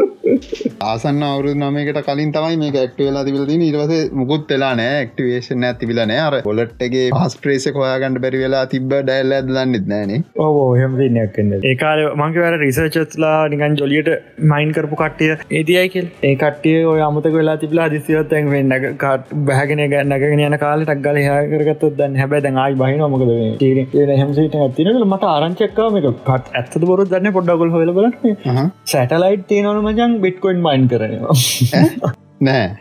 [0.83, 5.67] ආසන්න අවුරු නමකට කලින් තමයි මේ ක්ට වෙලා තිබල ති නිරවස මුකුත් වෙලා නෑ ක්ටවේෂන්
[5.69, 11.39] ඇතිබිල නෑ අර ගොලට්ගේ පස් ප්‍රේස කොයාගන්නඩ බැරි වෙලා තිබ ඩැල්ල දන්නෙත් නෑන ඕ හෙමදිනයක්
[11.63, 14.11] ඒකාල මංකවර රිසර්චත්ලා නිකන් ජොලියට
[14.53, 19.85] මයින් කරපු කට්ටිය ඒතියයි කෙල් ඒ කට්ටිය ඔය අමතක වෙලා තිබලා දිසිවත් ඇන්වෙන් කට් බැගෙන
[19.87, 25.97] ගන්නගෙන යන කාල ටක්ගල හයකරගත් දන්න හැබැ දැයි බහින මොකද තීර හමසිට ඇතිනට මට ආරංචක්කාව
[25.99, 28.71] එක කත් ඇත්ත බොරු දන්න පොඩ්ඩගොල් හොල බලන්න.
[28.85, 32.75] සැටලයිට් තියනවන මජන් බිට්කොයින් මයින් කරනවා නෑ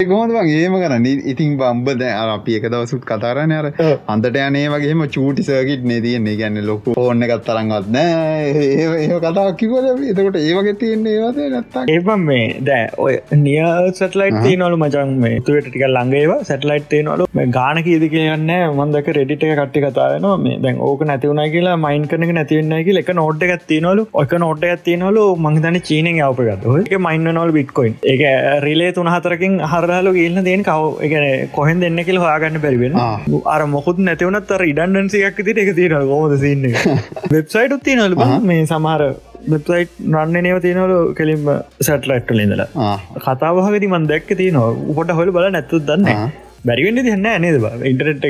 [0.00, 1.06] ඕ කොහොඳ ඒම කරන්න?
[1.32, 3.66] ඉතින් බම්බ දැ අපි එක දවසුත් කතාරන අර
[4.14, 6.36] අන්තට යනේ වගේම චූටි සර්කිට් නේ තියන්නේ.
[6.40, 8.52] ගැන්න ලොකු ඕන්න එකත් තරන්ගත් නෑ.
[9.04, 13.58] ඒ කතා කිවල එතකොට ඒවගේ තියන්නේ ඒවද නැත්තා ඒබම් මේ දෑ ඔය නිය
[14.00, 17.28] සටලයිට තියනවලු මචන් මේ තුවට ටික ලංගේවා සැටලයිට් තියනවලු.
[17.40, 22.08] මේ ගාන කීද කියන්න මන්දක රෙඩිට එක කට්ටි කතායනවා මේ දැන් ඕක නැතිවුණ කියලා මයින්
[22.12, 24.08] කරන නැතිවන්න කිය එක නෝට් එකත් තියනවලු.
[24.24, 25.26] ඔක නෝට් එකත් තියනවලු.
[25.46, 28.20] මංදන චීනෙන් අවපගත් එක මයින්න නොල් බිට්කොයින් එක
[28.64, 32.96] රිලේ තුන හතරකින් හරහලු ගල්න්න දෙන කව එකන කොහෙන් දෙන්න කියල හයාගන්න පැරිවෙන
[33.54, 35.70] අර මොකුත් නැතිවනත් අර ඉඩන්ඩන්සියක් තිට එක?
[35.78, 36.64] තියෙන ගොමද සින්න
[37.34, 38.16] වෙබ්සයිට් තියනල
[38.50, 39.02] මේ සමහර
[39.52, 41.50] වෙබ්සයිට් රන්න නව තියනවලු කෙලින්ම
[41.88, 42.92] සැටලයිට්ට ලින්දලා
[43.26, 44.70] කතාවහගති මන් දැක්ක තියනවා.
[44.92, 46.30] උපට හොල බල නැත්තු දන්න
[46.64, 47.56] බැරිවෙන්න තියන්න නේද?
[47.84, 48.24] ඉන්ටරට්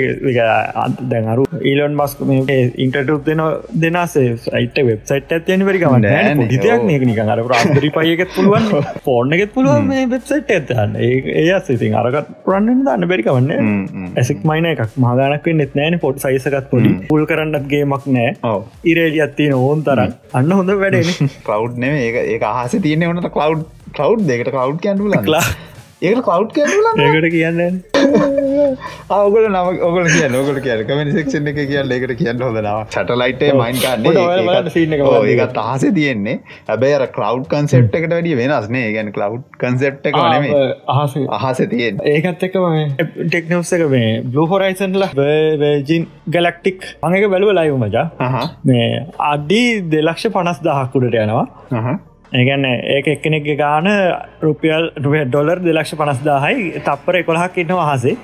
[1.10, 2.20] දැනරු ඊලොන් මස්ක
[2.78, 3.42] ඉන්ටටුත් දෙන
[3.84, 8.68] දෙනසේ සයිට වෙබ්සයිට් ඇතියන පරිකමන්න හිතයක් නක නික අර ප්‍රාන්තරි පයකත් පුළුවන්
[9.06, 13.50] ෆෝර්න එකෙත් පුළුවන් මේ වෙබ්සයිට් ඇතන්න ඒ අසිතින් අරගත් ප්‍රන්නන්න දන්න බැරිකවන්න
[14.16, 14.96] ඇසික් මයින එකක්.
[14.98, 18.56] මාගනක් නෙත් නෑන පොට් සයිසකත් පොඩි පුල් කරන්නත්ගේ මක් නෑ.
[18.84, 23.60] ඉරේජ අත්තින ඕන් තරන් අන්න හොඳ වැඩේ කව් නේ ඒ අහස තියන වනට කව්
[23.92, 25.18] කව් දෙකට කව් කැන්ඩුල
[26.02, 27.60] ඒක කව් කැඩුල ඒකට කියන්න
[29.10, 33.78] අවගල නම ඔගල කිය නොගල කිය කමනි සක්ෂන් එක කියන්න එකට කියන්න හොදනවා සටලයිටේ මයින්
[35.36, 36.36] ඒත් අහස තියෙන්නේ.
[36.68, 41.16] අර කලව් කන්සෙප් එකට වැඩිය වෙනස්නේ ගැන කලව් කන්සෙප් එක නේ අහස.
[41.40, 42.60] අහස තියෙන් ඒකත් එක
[43.24, 45.08] ටෙක්නවස් එක මේ බ්ලු හොරයිසන්ල
[45.84, 48.06] ජින් ගලක්ටික් අඟක බැලුව ලයිව මජා
[48.64, 48.88] මේ
[49.32, 51.46] අඩ්ඩි දෙලක්ෂ පනස් දහක්කුඩට යනවා
[52.32, 53.88] ඒගැන්න ඒක එක්කෙනෙක් ගාන
[54.42, 58.14] රුපියල් ඩොලර් දෙලක්ෂ පනස්දාහයි තපර එකොළහක් ඉන්න වහසේ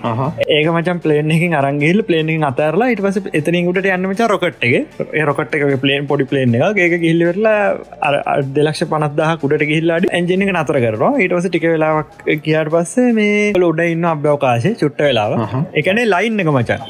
[0.48, 4.80] ඒක මචන් පලේනකින් අරංගේල් පලේනිින් අතරලා ඉට පස එතනින් උට යන්නමච රොකට්ගේ
[5.28, 5.64] රොකට් එක.
[5.78, 8.14] පලේන් පොඩි පලේන් එක ඒක ගිල්ලවෙරලා
[8.50, 14.04] දෙලක්ෂ පනස්දාහ කුඩට ගිල්ලාට ඇජිනක නතර කරවා ඉටවස ටික වෙලාවක් කියාට පස්සේ මේ ලොඩ ඉන්න
[14.06, 15.36] අභ්‍යවකාශය චුට්ට වෙලාව
[15.74, 16.88] එකනේ ලයින් එක මචන්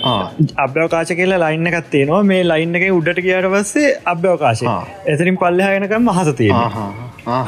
[0.58, 4.66] අභ්‍යවකාශ කියලා ලයින්න එකත්තේනවා මේ ලයින්න එක උඩට කියාට පස්සේ අභ්‍යවකාශය.
[5.08, 6.52] එතරින් පල්ලහගෙනකම් මහසතිය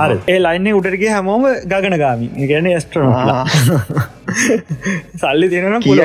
[0.00, 0.16] හරි.
[0.32, 3.12] ඒ ලයින්නේ උඩටගේ හැමෝම ගගන ගාමි ගැන ස්ට්‍රන
[5.22, 6.00] සල්ලි තියන පුල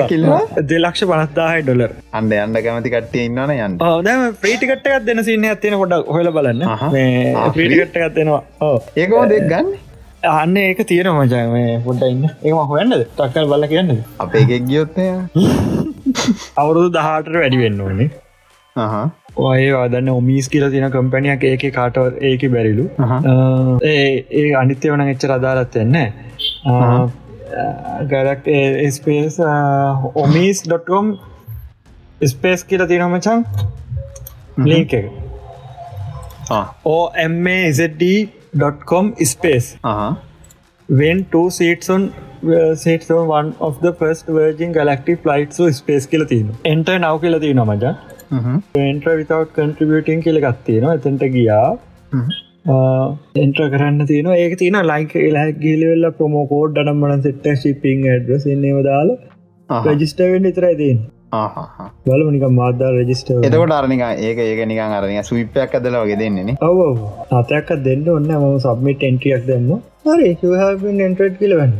[0.71, 1.91] දෙලක්ෂ පනස්දාහයි ඩොලර්.
[2.19, 3.79] අන්ඩ අන්ඩ කැමති කට්ටිය ඉන්නන යන්න.
[4.07, 6.63] දැම ප්‍රීටිකට්ටකත් දෙන සින්න ඇතින කොට හොල බලන්න.
[7.57, 8.43] ප්‍රීටිකට්ටකත් දෙෙනවා.
[8.95, 9.73] ඒකෝ දෙක් ගන්න?
[10.33, 11.43] අන්න ඒක තියෙන මචා.
[11.53, 12.29] මේ පොඩ්ඩ ඉන්න.
[12.43, 13.01] ඒම හොයන්නද?
[13.19, 13.91] තක්කල් බල කියන්න.
[14.19, 15.09] අපේ එකක් ගියොත්තය
[16.61, 18.09] අවුරුදු දහට වැඩි වෙන්න ඕනේ
[19.37, 22.89] ඔය වදන්න ඔමිස් කියල තින කම්පැනියක් ඒක කාට ඒක බැරිලු.
[23.83, 25.95] ඒ ඒ අනිත්‍ය වන එච්චර අදාලත් එන්න
[28.11, 28.45] ගලක්
[28.91, 29.39] ස්පේස්
[30.15, 31.17] ඔමිස්.කොම්
[32.27, 33.43] ස්පේස් කියල තිනමචන්
[34.69, 35.05] ලිංක එක.
[36.85, 39.77] ඕMAZD.com space
[40.89, 45.73] when two seats on uh, seats on one of the first Virgin Galactic flights to
[45.73, 46.55] space කියලා තියෙනවා.
[46.65, 47.95] enter now කියලා තියෙනවා මචං.
[48.85, 50.97] Enter without contributing කියලා එකක් තියෙනවා.
[50.99, 51.69] එතනට ගියා.
[52.67, 58.79] එන්ට්‍ර කරන්න තියෙන ඒක තියෙන ලයික එලා ගිලිවෙල්ල ප්‍රමෝ කෝඩ් ඩනම්මන සෙට්ට ශිපිං ඇඩ්‍රස් එන්නේව
[58.88, 61.03] දාලා රජිස්ටවෙන් ඉතරයි තින්
[62.05, 66.79] බලු නික මාදා රජිස්ට එතකොට අරනික ඒක ඒක නිකන් අරනිය සුවිපයක් අදල වගේ දෙන්නේ ඔව
[67.41, 69.69] අතයක්ක දෙන්න ඔන්න ම සබ්මිට එන්ටියක් දෙන්න
[70.07, 70.31] හරි
[71.07, 71.77] එන්ට්‍රට් කියලවන්න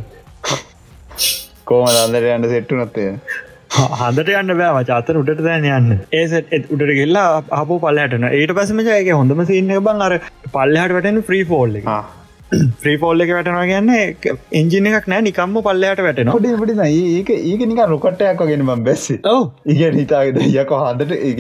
[1.66, 3.12] කෝම දන්දර යන්න සෙට්ටු නොත්තේ
[4.00, 6.04] හඳට යන්න බෑ චාතර උට දැන යන්න.
[6.14, 10.20] ඒසට උට ගෙල්ලා අප පල්ලටන ඒට පසමජයක හොඳම සින්න බං අර
[10.52, 11.82] පල්ලහට වැටෙන ෆ්‍රී ෆෝල්ල
[12.82, 13.90] ්‍රීපෝල්ල එක වැටනවා ගන්න
[14.52, 19.18] එන්ජින එකක් නෑ නිකම්ම පල්ලයට වැටෙන ට ඒක ඒක නික රොකට්ටයක් ගෙන ම බැස්සි.
[19.68, 21.34] ඉග හිතාගද යක හන්දට ඒ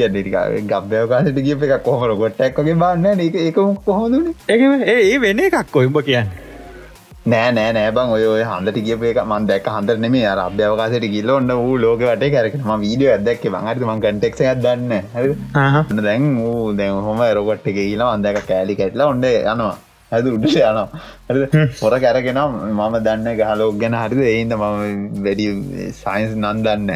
[0.65, 6.34] ගබ්‍යවකාශට ගිය එක කොහර ගොට්ටක්ගේ බන්න ඒක ඒක කොහොදුන ඒ ඒ වෙන එකක් කොයිම්බ කියන්න
[7.26, 11.54] නෑ නෑ නෑබං ඔය හන්දට කියප එක මන් දැක් හන්දර නෙම අර අභ්‍යවකාසට කිල්ල ඔන්න
[11.60, 14.94] වූ ලෝක වට කරකම වීඩියෝ ඇදක් බංහට මං කටෙක් දන්න
[16.00, 19.74] දැන් වූ දැන් හොම රොගට් එක කියලා අන්දක කෑලි කැටලා ඔන්න යනවා.
[20.12, 20.86] ඇද උඩට යනවා
[21.28, 24.22] පොර කැරගෙන මම දන්න ගහලෝක් ගැන හරිද?
[24.32, 25.48] ඒන්ද මම වැඩි
[26.02, 26.92] සයින්ස් නන්දන්න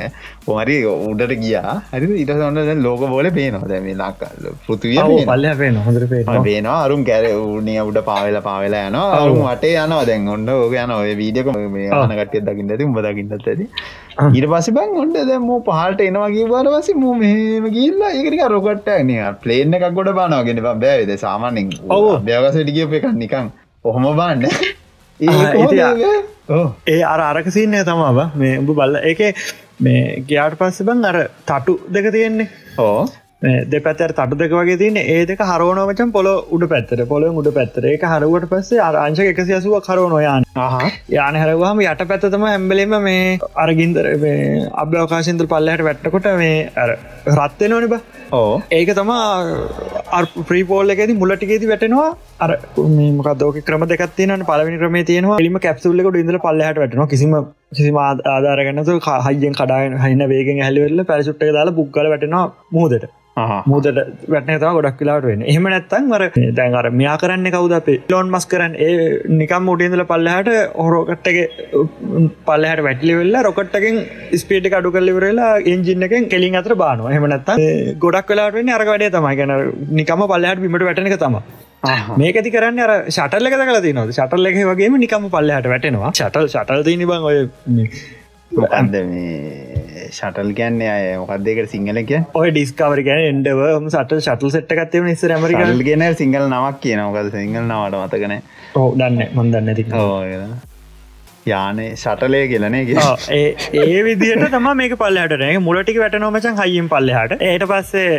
[0.46, 1.76] පොමරි උඩට ගියා.
[1.94, 3.70] හරි ඉට ඔන්න ලෝක බෝල පේනවා.
[3.72, 6.78] දැම ලක්කල් පෘතිවිය පල්ල පේන හොඳර පේනවා.
[6.86, 9.08] අරුම් කැර උනිය උඩ පාවෙල පාවෙලා යනවා.
[9.22, 10.04] අරුම් වටේ යනවා.
[10.10, 13.66] දැන් ඔන්න ඕක යන ඔය වීඩියක මේ ආන කටිය දකින්න ඇති උඹ දකින්නත් ඇති
[14.30, 18.94] ඊට පස බං ඔොන්ට දැම පහට එනවාගේ බර වසි මු මෙහම ගිල්ලා ඒකරික රොකට්ට
[19.44, 23.52] ප්ලේන්න එකක් ගොඩ බානාගෙන බෑවිද සාමානෙන් ඔ අභ්‍යවකසට කියප එකක් නිකං
[23.86, 24.46] ඔහොම බාන්න.
[26.88, 29.20] ඒ අර අරකසින්නේ තමාව මේ උඹ බල්ල එක
[29.80, 32.50] මේ ගයාට පස්ස බං අර තටු දෙක තියෙන්නේ.
[32.80, 33.08] ඕ
[33.42, 38.02] දෙපැතර තටු දෙක වගේ තියන ඒ දෙක හරෝනවචන් පොල උඩ පැත්තර පොල උඩ පැත්තර එක
[38.04, 41.36] හරුවට පස්සේ අරංශ එකසි අසුව කරෝනොයන් යාන.
[41.36, 44.10] හැරවාම යට පැත්තතම ඇම්බලෙම මේ අරගින්දර
[44.76, 46.90] අභ්‍යවකාශන්තර පල්ලහට වැට්ටකොට මේ අර
[47.36, 48.02] රත්වෙන ඕනි බ.
[48.34, 48.62] ඕ.
[48.72, 52.10] ඒක තමා ප්‍රීපෝල් එකෙති මුලටිකේති වැටෙනවා.
[52.42, 52.52] අර
[53.20, 55.40] මොකදෝක ක්‍රම දෙකත්තින පලවනි ක්‍රම තියනවා.
[55.40, 57.38] එලිම කැප්සුල්ලක ඉඳල පල්ලහට වැටන කිසිම
[57.74, 63.10] කිසිම ආධාරගන්නතු හයියෙන් කඩායන හයින වේගෙන් හැලිවෙල්ල පැරිසුට්ට දාලා පුක්ගල වැටෙනවා මුහදට
[63.72, 64.00] මුදට
[64.34, 66.24] වැටනතා ගොඩක් කියලාට වෙන එහම නැත්තන් වර
[66.60, 68.76] දැන් අර මෙයා කරන්න කවුද අපේ ලෝන් මස් කරන්න.
[68.88, 68.96] ඒ
[69.42, 70.50] නිකම් මුටියදල පල්ලහට
[70.84, 71.46] හොරෝකට්ටගේ
[72.50, 73.98] පල්ලහට වැටලි වෙල්ල රොකට්ටකින්
[74.44, 77.16] ස්පේට අඩු කල්ලිවරලා එන්ජින්න එකෙන් කෙලින් අතර බානවා.
[77.16, 77.50] එහමනත්ත
[78.06, 79.36] ගොඩක් වෙලාට වෙන්න අර වැඩේ තමයි.
[79.42, 79.56] ගැන
[80.02, 81.42] නිකම පල්ලහට බිමට වැටනක තම
[82.22, 86.16] මේකති කරන්න අර ශටල්ල කත කල තිනවද ශටල්ල එක වගේම නිකම පල්ලහට වැටෙනවා.
[86.20, 87.38] ශටල් ශටල් තිනි බං ඔය
[88.52, 94.78] මොකන්ද මේ ශටල් ගැන්න අය මොකක්දකට සිංහල කිය ඔය ඩිස්කවර ගැන එන්ඩව සට ශටල් සට්
[94.78, 98.36] එකත්තව නිස රමරිකල් ගෙන සිංහල නවක් කියන මොකද සිංහල නවට මතකන
[98.76, 99.88] ඕ දන්න මොදන්න ති
[101.52, 102.82] යානේ ශටලය කියලනේ
[103.40, 107.34] ඒ විදිට තම මේක පල්ලහට මුලටික වැට නොමචන් හයිම් පල්ලහට.
[107.50, 108.12] ඒට පස්සේ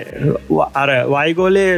[0.82, 1.68] අර වයිගෝලේ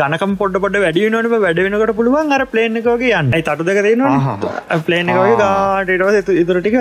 [0.00, 3.32] ගනකම් පොඩ පොඩ වැඩිය නොට වැඩවෙනකට පුළුවන් අර පලේනකෝගේ යන්න.
[3.48, 6.76] තටුදක දෙනවා පලේනකෝගේ ගාටටවස ඉතුරටික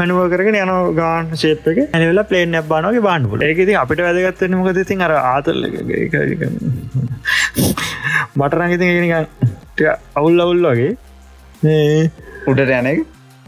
[0.00, 1.78] මැනුව කරගෙන යන ගාන් ශේප් එක.
[1.86, 5.62] ඇනිවෙලා පලේන බානගේ බාන්ඩුල ඒකති අපිට වැදගත්තන මොකද තින් අර ආතල්ල
[8.38, 8.86] මටරංගති
[10.20, 10.90] අවුල් අවුල් වගේ.
[12.50, 12.98] උඩට යනෙක්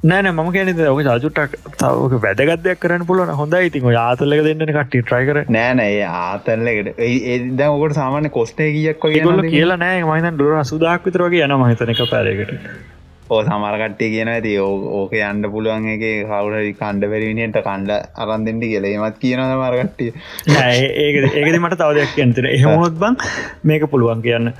[0.03, 5.41] නෑන ම කියන ඔක ජාජුට්ටක් තවක වැදගත්යක් කරන්න පුළුවන් හොඳ ඉතින් යාතල්ලක දෙන්න කට්ටි ට්‍රයිකර
[5.49, 9.77] නෑනෑ ආතල්ලකට ඒද ඔකට සාමාන්‍ය කොස්ටේ කියක් කියලා?
[9.77, 10.01] නෑ.
[10.03, 12.55] මහිතන් දුර සුදාක් විතරගේ යන මහිතනක පැරකට
[13.31, 17.91] ඕ සමරකට්ටේ කියන ඇති ඕක යන්න පුළුවන් එක කවුර කණ්ඩ පැරිවිනිට කණ්ඩ
[18.25, 20.11] අරන්දෙන්ටි කියලේමත් කියනද මරකට්ටිය
[21.05, 23.19] ඒක ඒකද මට තවදයක් කියන්තර එහෙමොත් බං
[23.71, 24.53] මේක පුළුවන් කියන්න.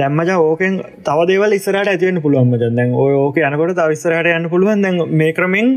[0.00, 4.82] දැම්මජ ඕකෙන් තවදේවල් ඉස්සරට ඇතිවන්න පුළුවන්ම දැන් ඕක යනකොට තවිස්සරට යන්න පුළුවන්.
[4.82, 5.76] දැන් මේ ක්‍රමෙන්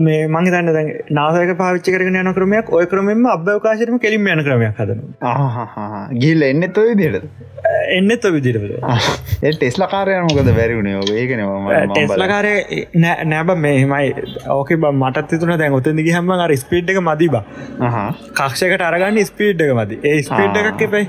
[0.00, 4.76] මේ මං තන්න දැන් නාසක පාවිච්චි කරන යන ක්‍රමයක් ඔය ක්‍රමෙන්ම අභ්‍යවකාශරම කෙලින් යන ක්‍රමයක්
[4.76, 5.00] හදන
[6.16, 7.24] ගිල්ල එන්න තොයි දිට
[7.90, 8.68] එන්නත් විදිරට
[9.42, 11.42] ඒ ටෙස්ල කාරය මොකද බැරිවුණේ ඔක ඒකන
[11.90, 12.52] ටෙස්ලකාරය
[13.26, 14.12] නෑබ මෙහෙමයි
[14.54, 17.34] ඕක මටත් තුන දැන් ඔතදි හම අර ස්පීඩ් එක මදිබ
[18.34, 21.02] කක්ෂකට අරගන්න ස්පීඩ් එක මති ඒ ස්පීඩ් එකක් එපයි.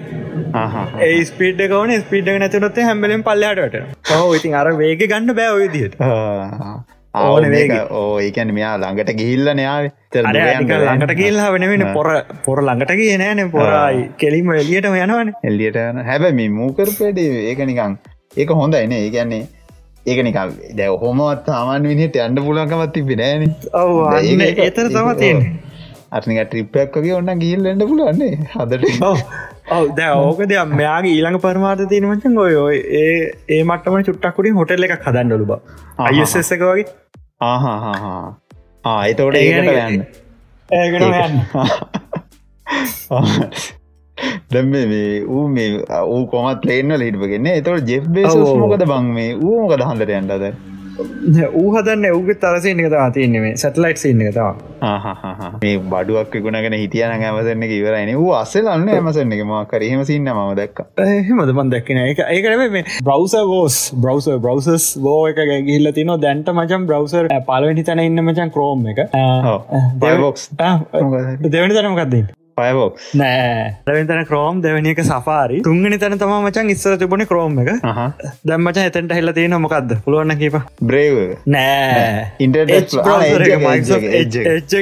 [1.02, 3.78] ඒ ස්පීඩ් කවන ස්පීඩ් නැතිනොත් හැමලෙන් පල්ලහට
[4.18, 6.02] ඕ ඉතින් අර වේග ගන්න බෑ ඔය දිට
[7.14, 12.08] ඕන වේක ඕ ඒකැන මෙයා ළඟට ගිහිල්ල නාව ළඟට කියල්ලා වෙන වෙන පොර
[12.46, 15.34] පොර ළඟට කිය නෑන පොරයි කෙලිම එලියට යනවන.
[15.44, 17.98] එල්ලියට හැබ මේ මූකරපේට ඒක නිකං
[18.38, 19.48] ඒක හොඳ එන ඒ ගැන්නේ
[20.06, 20.38] ඒක නික
[20.78, 23.44] දැ හොමත් සාමාන් විනිට අන්ඩ පුලන්කමත් තිබෙනෑන
[24.60, 25.12] ඒතර තම
[26.12, 29.20] අනික ට්‍රිප්පක්කගේ ඔන්න ගිල්ල එන්න පුළුවන්නේ හදට ඔව.
[29.98, 30.74] ද ඕක දෙයක්.
[30.80, 32.56] මෙයාගේ ඊළඟ පරමාත තියෙනමචන් ඔය
[33.02, 33.14] ඒ
[33.50, 35.54] ඒ මටම චුට්ටක්කුඩින් හොටෙල් එකක් හදන්නලු බ
[36.08, 36.88] අයස් එක වගේ.
[37.42, 38.24] ආහාහා
[38.86, 40.04] ආ එතකොට ඒකට යන්න.
[40.70, 41.02] ඒකට
[44.52, 45.70] දැම් මේ ඌ මේ
[46.08, 49.32] ඌ කොමත් ලේන්න ලිටපගෙන එතවට ජෙබ්බේ මොකද බං මේ?
[49.38, 50.71] ඌ මොකද හන්දර යන්නද
[51.54, 57.66] ඌ හදන්න ඔගේ තරසේ එක තියන්නේ සැටලයිට් සින්න එක තවා මේ බඩුවක් ගුණගෙන හිටියන ඇමසන්න
[57.70, 59.44] ඉවරයින වූ අස්සලන්න ඇමසන්න එක.
[59.44, 60.88] මකර එහෙම සින්න ම දක්
[61.30, 66.54] හෙමද මන් දැක්කන එක ඒකන මේ බ්‍රවස ගෝස් බ්‍රවස බ්‍රවසස් බෝ එක ගිල්ල තින දැන්ට
[66.56, 69.02] මචන් බ්‍රවසර් පලවෙනි තැන ඉන්න මචන් ක්‍රෝම් එක.
[71.48, 73.66] දෙවනි තනමකක්දන්න පයබොක් නෑ.
[73.88, 77.70] රවිතන ක්‍රෝම් දෙවැනි එක සෆාරි තුන්ගනි තැන තම මචන් ඉස්සර තිබුණ ක්‍රෝම් එක.
[78.52, 80.60] දැම්මච එතැන්ට හෙල්ල තියෙන මොකක්ද පුළුවන්න කිප
[80.92, 81.18] බ්‍රේව
[81.56, 82.28] නෑ.
[82.40, 82.98] ඉන්ට එච්ච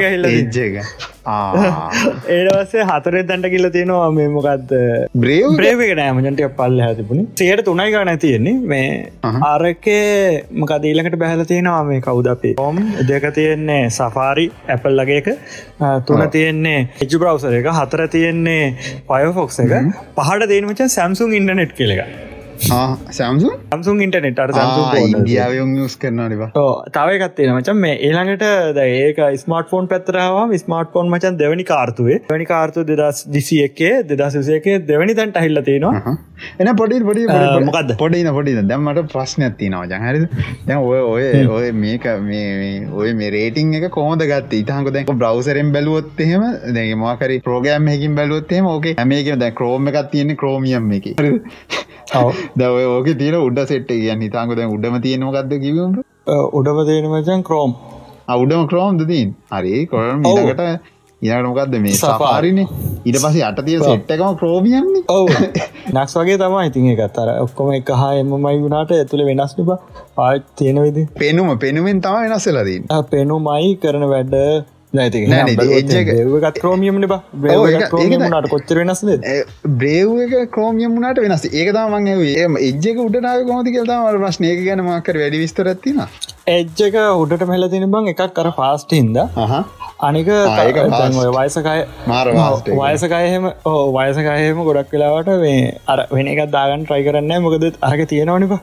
[0.10, 0.82] හිල්ල එජ්ජ
[1.30, 4.74] ඒඩවස්සේ හතරේ තැන්ට කියල තියෙනවා මේ මොකක්ද
[5.16, 8.56] බ්‍රේව් බ්‍රේවක නෑමජන්ට පල්ල හැතිබුණ සයට තුනයි ගන තියෙන්නේ.
[8.66, 8.90] මේ
[9.44, 15.30] අරකේ මකදීලකට බැහල තියෙනවා මේ කවුද අපේ ෝම් දෙක තියෙන්නේ සෆාරි ඇපල් ලගේක
[16.08, 17.72] තුන තියෙන්නේ එජු බ්‍රවසර එක.
[17.74, 18.66] හතර තියෙන්නේ
[19.08, 19.78] පයෆොක්ස එක.
[20.18, 21.78] පහට දේනමච සැම්සුන් ඉන්ටනෙට්
[22.60, 24.40] කෙලෙක සැම්සු සම්සුන් ඉන්ටනෙට
[25.02, 26.50] ඉන්දියාවයුම් යස් කරනනවා
[26.90, 32.20] තවකත්තිය මචන් මේ ඒළඟට ඒක ස්මර්ට ෆෝන් පැත්තරාව ස්මර්ට ෆෝන් මචන් දෙවැනි කාර්තුවේ.
[32.30, 36.16] වැනි කාර්තු දෙදස් දිසි එකේ දෙදසසේකේ දෙවැනි තැන්ට හිල්ල තියෙනවා.
[36.60, 37.26] එන පොඩි පොඩි
[37.66, 38.56] මොකක්ද පොඩින පොඩි.
[38.64, 40.26] දැම්මට ප්‍රශ්න ඇතිනවා ජහරි
[40.68, 42.08] දැ ඔය ඔය ඔය මේක
[42.94, 48.16] ඔය මේ රේටිං එක කෝද ගත් ඉතහක දැක බ්‍රවසරෙන් බැලුවොත් එහෙම දැ මකරි ප්‍රෝගෑම් හකින්
[48.16, 51.14] බැලුවොත්තේ ඕක මේක දැ ක්‍රෝම එකක් තියෙන ක්‍රෝමියම් එක
[52.56, 55.98] දව ඕක තියන උඩ සෙට් කියන්න හිතාක දැ උඩම තියෙනවගත්ද කිවම්
[56.54, 57.76] උඩම තියෙනමචන් ක්‍රෝම්
[58.28, 60.64] අවුඩම ක්‍රෝම් දතින් හරි කොරම් ඉකට
[61.22, 62.60] ඉනට මොකක්ද මේ සපාරින
[63.06, 65.30] ඉට පස අට තිය සෙට් එකම ක්‍රෝමියන්නේ ඔව.
[65.94, 69.72] නක්ස් වගේ තම ඉතින් එකත්තර ඔක්කොම එක හා එමමයි වුණට ඇතුළ වෙනස් නිබ
[70.16, 74.36] පාත් තියෙන විදි පෙනුම පෙනුවෙන් තම වෙනස්සලදී පෙනුමයි කරන වැඩ
[74.94, 79.04] ඒත් ක්‍රෝමියම නට කොච්චර වෙනස්
[79.82, 81.46] බ්‍රේව් එක ක්‍රෝමියම් වුණට වෙනස්.
[81.46, 85.70] ඒක තමන් ඒ එජ්ජක උඩනාව කොමති කියතම ප්‍රශ්නය ගැන මක්කර වැඩි විස්තර
[86.50, 89.18] ඇතින එජ්ජක උඩට මෙල තින බං එකක් කර ෆාස්ට හින්ද.
[90.08, 90.30] අනික
[91.38, 91.76] වයසකය
[92.80, 98.54] වයසකයහෙම ඕ වයසකයහෙම ගොඩක් වෙලාවට මේ අර වෙන එකක් දාගන්න ට්‍රයි කරන්න මොකද අරක තියෙනවනිප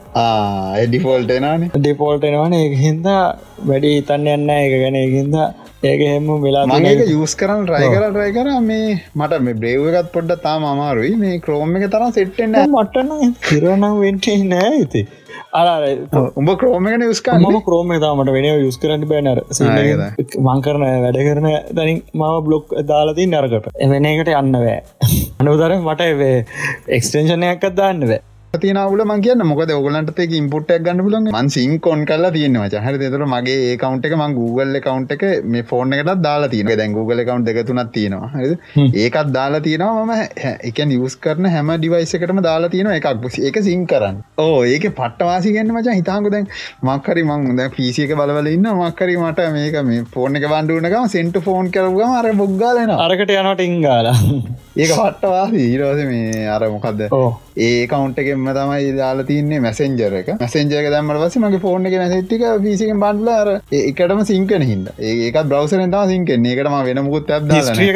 [0.87, 2.53] ඩිෆෝල්ට නාන ඩිපෝල්ට එනවන.
[2.53, 3.21] ඒ හින්දා
[3.69, 5.47] වැඩි හිතන්න යන්න එක ගැන හින්දා
[5.83, 8.49] ඒක හෙම වෙලා මගේ යස් කරන්න රයි කර රයි කර.
[8.71, 11.13] මේ මට මේ බ්‍රේව්ගත් පොඩ්ඩ තාම අමාරුයි.
[11.23, 15.07] මේ ක්‍රෝම එක තරම් සෙට්ටෙන්න්න මටන හිරනම් වෙන්ට නෑ ඇති
[16.35, 19.43] උඹ ක්‍රෝමගෙන යස්ක ම ක්‍රෝම තාමට වෙන යුස් කරන්න බැනර
[20.43, 24.79] මංකරන වැඩ කරන දැනින් මම බ්ලොක් දාලති නරකට එවෙන එකට යන්න වෑ
[25.39, 26.09] අනුදර මට
[26.89, 28.03] එක්ස්ටේෂනයක්ත් දාන්න
[28.47, 29.41] බෑ තියනවල මං කියන්න.
[29.43, 32.81] මොකද ඔගලන්ට එක ඉම්පුට්ක් ගන්න පුලන් මන් සිං කොන් කල්ලා තියෙනවා.
[32.81, 36.71] හර දෙතර මගේ ඒ කවන්් එක මං Google කවන්් එක මේ ෆෝර්න එකටත් දාලා තියෙන
[36.71, 38.29] දැන් Google කවන්් එක තුනත් තියෙනවා.
[38.95, 40.05] ඒකත් දාලා තියෙනවා.
[40.05, 40.13] මම
[40.63, 43.09] එක නිවස් කරන හැම ඩිවයිසකටම දාලා තියෙන එකක්.
[43.41, 44.23] ඒක සිං කරන්න.
[44.37, 46.47] ඕ ඒක පට්ටවාසි ගන්න මචා හිතාංකු දැන්
[46.83, 51.69] මක්කරි මං ද පිසික බලවල ඉන්න මක්කරි මට මේක මේ ෆෝර්න එක බන්ඩුනකම සෙන්ට ෆෝන්
[51.69, 54.17] කරගම අර බොග්ගාලන අරකට යනට ඉංගාලා
[54.77, 57.05] ඒක පට්ටවාසි ඊරෝස මේ අර මොකක්ද
[57.59, 60.29] ඒ කවන්් එකෙන්ම තමයි දාලා තින්නේ මැසෙන්ජර එක.
[60.35, 66.11] මැසෙන්ජරක දම්මට පස මගේ ෆෝන් එක මැසිටික පිසික බන්ඩල එකටම සිංකන හිද ඒකත් බ්‍රවසරෙන් තම
[66.11, 67.33] සිංකන එකටම වෙනමුකුත්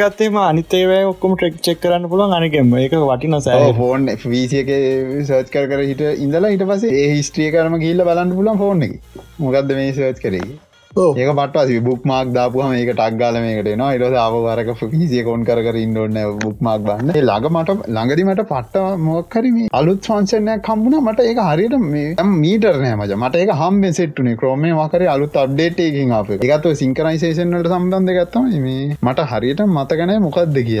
[0.02, 4.74] ගත්තේම අනිතේවය ඔක්කොම ටෙක් චෙක් කරන්න පුළුවන් අනකෙම එක වටින සෑ ෆෝන් වීසියක
[5.22, 9.00] සර්ච් කර කර හිට ඉඳලා හිට පසේ ඒ හිස්ට්‍රිය කරම කියල්ල බලන්න පුලන් ෆෝන් එක.
[9.38, 10.46] මොකක්ද මේ සර්ච් කරේ
[10.94, 16.18] ඒක පටස් බුක් මාක් දාපුහම ඒක ටක්ගාල මේකට නවා ඉරස අවරක පිසිය කොන් කර ඉන්නන්න
[16.38, 22.28] බුක් මාක් බන්න ළඟ මට ළඟදිමට පට්ට මොක්කරම අලුත් ෆන්සනය කම්බුණ මට ඒක හරියට මේ
[22.34, 28.50] මීටරනෑ මජ මට ඒක හම්බෙන් සෙට්ටුනේ ක්‍රෝමය මකර අලුත් අඩ්ඩේටයකින් අප එකතු සිංකරයිසේෂන්ලට සම්බන්ධ ගත්තම
[28.60, 28.96] මේ.
[29.02, 30.80] මට හරියට මතකනෑ මොකක්ද කිය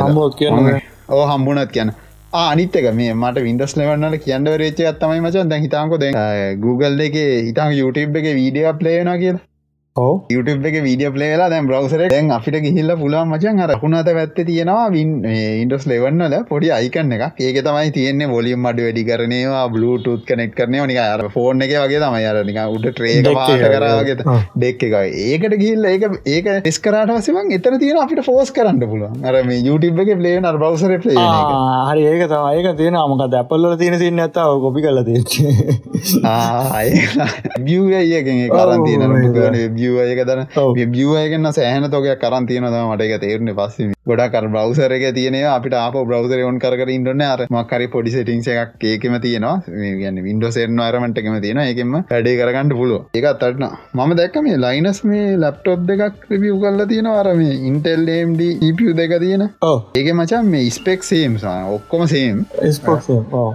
[1.10, 1.94] ඕ හම්බුණත් කියන
[2.32, 7.74] අනිත්තක මේ මට වින්ඩස් ලවන්නල කියන්න රේචය අත්තමයි මචන් දැ හිතාකො දැ Google එක හිතන්
[7.78, 9.51] YouTube එක වීඩිය ප්ලේන කියලා
[10.30, 14.84] YouTube එක වීඩිය පලේලා දැන් බ්‍රවසර දැන් අපිට ගිහිල්ල පුලුවන් මචන් අර හුණත පැත්ත තියෙනවා
[14.90, 20.54] වින් ඉන්ඩස් ලෙවන්නල පොඩි අයිකන්න එක ඒක තමයි තියෙන්නේ ොලියම් අඩ වැඩි කරනවා බලුටුත් කනෙක්
[20.56, 24.94] කරනය නික අර ෆෝන් එක වගේ තමයි අරනික උඩ ට්‍රේක පාට කරාගේ ඩෙක් එක
[25.26, 29.20] ඒකට ගිල්ල ඒක ඒක ස්කරට වසම එතන තියෙන අපිට ෆෝස් කරන්න පුළුවන්.
[29.28, 31.26] අර මේ YouTube එක පලේන අර බවසර පලේ
[31.90, 32.56] හරි ඒක තමයි.
[32.56, 35.20] ඒක තියෙන අමක දැපල්ල තියෙන සින්න ඇතාව කොපි කල තියෙ
[37.62, 40.46] බියගෙන් කරන් තියෙන බියක දන
[40.94, 46.44] බියගන්න සෑහන තෝක කරන් තියනද මට තේරන පස්සම ගොඩක් බ්‍රවසර එක තියන අපිට අප බ්‍රවසර
[46.46, 49.56] ොන් කර ඉන්නන්න අර මක්කරි පොඩි සිටිංස එකක් ඒකම තියෙනවා.
[50.00, 55.02] ගන්න වින්ඩෝසෙන් අරමට එකම තියෙන එකම වැඩේ කරගන්නට පුළුව එක අත්තටන මම දැක්ක මේ ලයිනස්
[55.04, 59.44] මේ ලප්ටොප් දෙකක් රිවිය් කල්ල තියෙන අරම ඉන්ටෙල්ඩම්ඩ ඉපිය දෙක තියෙන.
[59.98, 62.44] ඒක මචන් මේ ස්පෙක් සේම්සා ඔක්කොම සේම්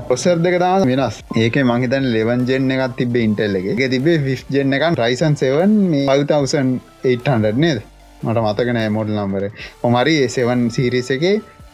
[0.10, 1.20] ඔස්සර් දෙක තාම වෙනස්.
[1.38, 3.68] ඒක මහිතන් ලෙවන්ජෙන් එකත් තිබේ ඉන්ටෙල්ල එක.
[3.74, 7.80] එක තිබේ ෆිස් ජෙන් එකන් රයිසන් සෙවන් මේ 5800 නේද?
[8.24, 9.44] මට මතකනෑ මොඩල් නම්බර
[9.84, 11.26] ඔමරි සෙවන් සිරිස එක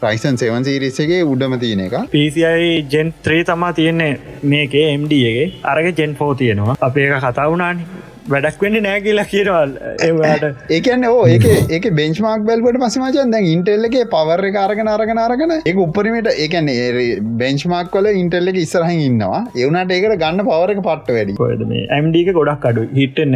[0.03, 1.93] රයිසන් සෙවන් සිරිස එක උඩම තියෙන එක.
[2.11, 6.75] පිසියි ජෙන් ත්‍රේ තමා තියෙන්නේ මේකේ එම්ඩගේ අරග ජෙන් ෆෝ තියෙනවා.
[6.81, 7.87] අපේ එක කතා වුණනි.
[8.31, 9.71] වැඩක් වෙන්න නෑ කියලා කියරවල්
[10.05, 10.43] ඒට
[10.75, 16.29] ඒකන්න ඕ ඒක ඒක බෙන්ච්මාක් බැල්වට පසමචන් දැන් ඉන්ටෙල්ලගේ පවර කාරගෙන අරගෙන අරගෙන එක උපරිමට
[16.33, 19.41] ඒකන්නේ බෙන්ච්මාක් කොල ඉන්ටෙල්ල එක ඉස්සරහන් ඉන්නවා.
[19.63, 21.35] එවනට ඒකට ගන්න පවරක පට්ට වැඩි.
[21.41, 23.35] කොද මේ ඇම්ඩික ගොඩක් අඩු හිටන්න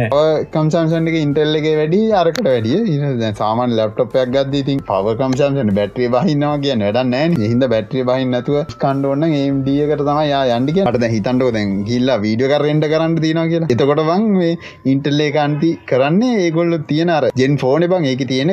[0.54, 7.38] කම්සම්සන්ක ඉන්ටෙල්ලගේ වැඩි අරකට වැඩිය සාමන් ලප්ටපයක් ගද ඉතින් පව කම්සම්සන බැට්‍රිය බහින්නවා කිය වැඩන්න
[7.44, 10.22] හිද බැට්‍රිය බහින් නැතුව කණ්ඩෝන්න ඒම්ඩියකට තම
[10.56, 13.72] යන්ඩික අට හිතන්ටෝ දැන් ගිල්ලා වීඩිය කරෙන්ට කරන්න තින කියලා.
[13.76, 18.52] එතකොට බං මේ ඉන්ටල්ලේ කාන්ති කරන්නේ ඒගොල්ල තියෙන අර ජෙන් ෆෝන බං ඒක තියෙන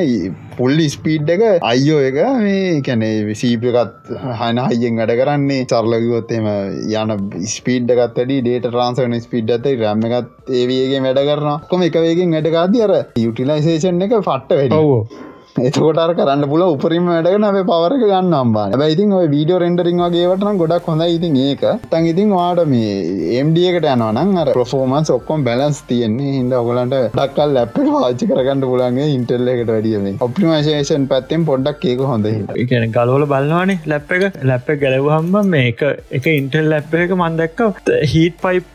[0.56, 4.10] පුල්ලි ස්පීඩ් එක අයියෝ එක මේ කැනේ සීපකත්
[4.40, 5.62] හන හයියෙන් වැඩ කරන්නේ.
[5.66, 6.48] චර්ලගවොත්තේම
[6.94, 7.14] යන
[7.54, 12.84] ස්පීඩ්ගත් වැඩි ඩේට ට්‍රන්සන ස්පිඩ් ඇත රැම එකත් ඒවගේ වැඩ කරන කොම එක වේගෙන් වැඩකාදී
[12.88, 19.12] අර යුටිලයිසේෂන් එක ෆට්ට වැඩ එතකොට කරන්න පුල උපරිම වැඩගෙන අපේ පවරක ගන්න අම්බා බයිතින්
[19.18, 21.64] ඔය වීඩියෝ රෙන්ඩරින් වගේවටන ගොඩක් හොඳ ඉතින් ඒක.
[21.92, 26.34] තන් ඉතින් වාට මේ එම්ඩියකට යනවනම් අර ප්‍රෆෝමන්ස් ඔක්කොම් බැලන්ස් තියෙන්නේ.
[26.36, 32.30] හිද ඔගලන්ට ඩක්කල් ලැප් පාචි කරගන්න පුලන්ගේ ඉන්ටෙල්ල එකට වැඩියම ඔප්ටිමේෂන් පැත්තෙන් පොඩ්ඩක් ඒක හොඳ
[32.70, 34.24] කියන ගලවල බලන්නවානේ ලැප් එක.
[34.52, 35.84] ලැප් එක ගැලවහම්ම මේක
[36.20, 38.72] එක ඉන්ටෙල් ලැප් එක මන්දක්ක හීට පයිප්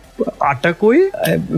[0.51, 1.03] අටකුයි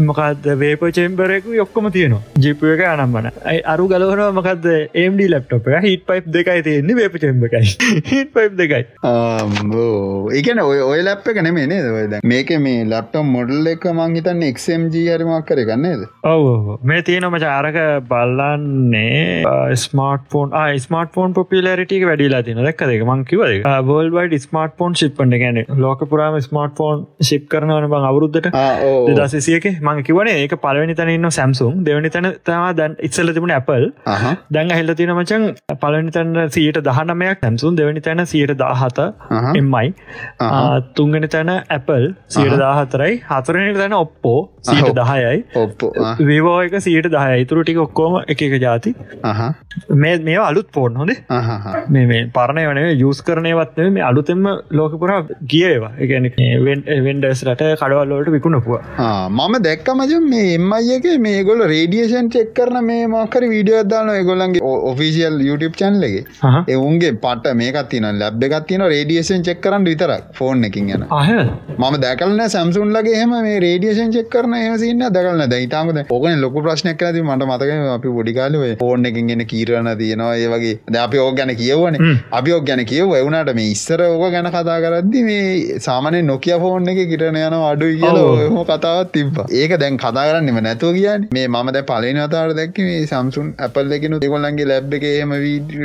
[0.10, 2.22] මොකක්ද වේප චෙම්බරෙකු යොක්කොම තියනවා.
[2.46, 3.30] ජිප එක අනම්මන
[3.74, 4.70] අරු ගලවන මොකක්ද
[5.04, 7.64] ඒම්ඩ ලප්ටොප හිට පයිප් දෙකයි තියෙන්නේ වේප චෙම්බකයි
[8.12, 8.84] හිට පයිප් දෙකයි.
[10.40, 11.90] ඒකන ඔය ඔය ලැප් එක නෙමේ නේද?
[11.94, 16.46] ඔයද මේක මේ ලප්ටම් මොඩල් එක මංහිතන්න එක්ම්ජ හරිමක් කරගන්නේද ඔව
[16.92, 17.80] මේ තියෙනම චාරක
[18.12, 25.38] බල්ලන්නේ ස්මාර්ට ෆෝන් ස්මාර්ට ෆෝන් පොපිලරිටික වැඩිලා තින දක් දෙක මංකිවද බෝල්වයිඩ ස්මාර්ට ෆෝන් ශිප්පට
[25.44, 28.53] ගැන ලෝක පුරාම ස්මාර්ට ෆෝන් ශිප් කරනවන බං අවුරුද්ධට
[29.18, 33.86] දසිසියක මං කිවන ඒක පලවනි තැන ඉන්න සැම්සුම් දෙවනි තැන තම දැන් ඉස්සල තිබුණ ඇපල්
[34.52, 35.46] දැන් හිල්ල තින මචන්
[35.82, 39.04] පලනි තැන්න සියට දහනමයක් සැම්සුම් දෙවනි තැන සියට දාහත
[39.54, 39.94] එම්මයි
[40.94, 45.40] තුන්ගනි තැන ඇපල් සියට දාහතරයි හතරනි තැන ඔප්පෝ සීට දහයයි.
[45.56, 48.94] ඔප්පෝ වේවෝ එක සියට දහය ඉතුරු ටික ඔක්කෝම එක එක ජාති
[49.96, 51.20] මේ මේ අලුත් පෝර්න් හොඳේ.
[51.90, 56.30] මේ මේ පරණය වනේ යුස් කරනයවත්ව මේ අලුතෙම ලෝකපුරා ගියවා එකන
[57.08, 63.08] වෙන්ඩස් රට කඩවල්ලෝට විකුණපුවා මම දැක්ක මජ මේ එම්මයික මේ ගොල රේඩියෂන් චෙක් කරන මේ
[63.08, 66.24] මක්කර වීඩියෝ දාන ගොලන්ගේ ඔෆිසිියල් YouTube චන්ලගේ
[66.68, 71.06] එවුන්ගේ පට මේකත් තින ලැබ් එකත් තින රේඩියෂන් චෙක් කරන්න විතරක් ෆෝන් එකින් යන.
[71.78, 77.26] මම දැකලන සැම්සුන්ලගේ හම මේ රේඩියෂන් චෙක් කරන ඒසින්න දකලන දැයිතාමද ඕකන ලොක ප්‍රශ්නයක් ඇති
[77.28, 80.76] මට මතක අපි පොඩිකාලුව ෆෝන් එකින් ගෙන කීරණ තියෙනවා ඒ වගේ.
[80.88, 82.00] ද අපි ඕක ගැන කියවන
[82.32, 86.90] අපි ඕක් ගැන කියව එවුණට මේ ඉස්සර ඕක ගැන කතා කරද්දි මේ සාමනය නොකිය ෆෝන්
[86.94, 91.48] එක කිරණ යන අඩුයි කියලා හම කතාවත් තිබ ඒක දැන් කතා කරන්නම නැතුව කියන්න මේ
[91.48, 95.36] මම දැ පලන අතාර දැක්ක මේ සම්සුන් අපල් දෙකනු දෙකොල්ලන්ගේ ලැබ් එක එම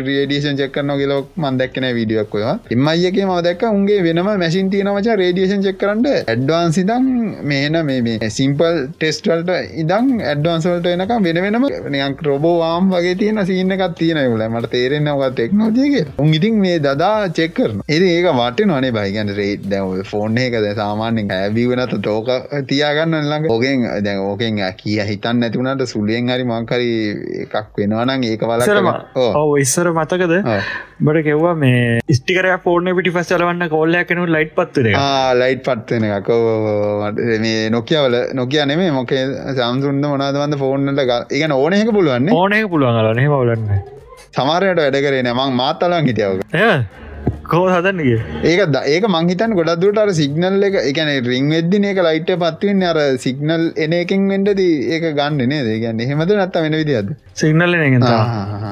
[0.08, 2.44] රේඩියෂන් චක්කන්න ගෙලොක් මන් දැක්කන වීඩියක් ඔය.
[2.70, 7.08] එමයික ම දැක් උන්ගේ වෙනම මැසින් තියනවච රේඩියෂන් චෙක් කරන්න ඇඩ්වාන්ස් ඉදම්
[7.44, 13.98] මේන මේ සිම්පල් ටෙස්ටල්ට ඉදම් ඇඩ්වාන්සල්ට එනක වෙන වෙනම නියන් රෝබෝවාම් වගේ තියෙන සිීන්න එකක්
[13.98, 18.66] තියෙන ල මට තේරෙන්න ඔගත් ටෙක්නෝජයගේ උන් ඉතින් මේ දදා චෙක් කරන එ ඒක වට
[18.68, 22.28] නොනේ බයිගන්න රේට් දැව ෆෝන් එකද සාමාන්‍යෙන් ඇබිවනත තෝක
[22.71, 23.49] තියාගන්න ළඟ.
[23.55, 26.91] ඕකෙන් දැන් ඕකෙන් කිය හිතන්න නැතිවුණට සුලියෙන් හරි මංකරි
[27.45, 28.88] එකක් වෙනවානං ඒක වලම
[29.25, 29.53] ඔව.
[29.64, 30.35] ඉස්සර මතකද?
[31.07, 34.97] බට කෙව්වා මේ ස්ටිකර ෆෝර්න පිටි පස් ලවන්න කෝල්ලයක් කෙනු ලයිට් පත්වන
[35.43, 36.31] ලයිට් පත්වෙන එකක්.
[37.45, 43.83] මේ නොකියවල නොකිය නෙමේ මොකේ සම්සුන්ද මොනාදවන්ද ෆෝර්නට එක ඕනක පුළුවන් ඕනක පුළුවන් ලන බලන්න.
[44.37, 47.08] සමාරයට වැඩ කරේ නමං මාත්තලන් හිටියවක
[47.48, 52.82] කෝ හදන්නගේ ඒක ඒක මංහිතන් ගොඩක්දුට අර සිගනල් එක එකන රිං වෙද්දින එක ලයිට් පත්වවෙන්න
[52.88, 57.78] අර සිගනල් එන එකින් වෙන්ඩද ඒක ගන්න නේ දෙගන්න හෙමද නත්ත වෙන විදිද සිගනල්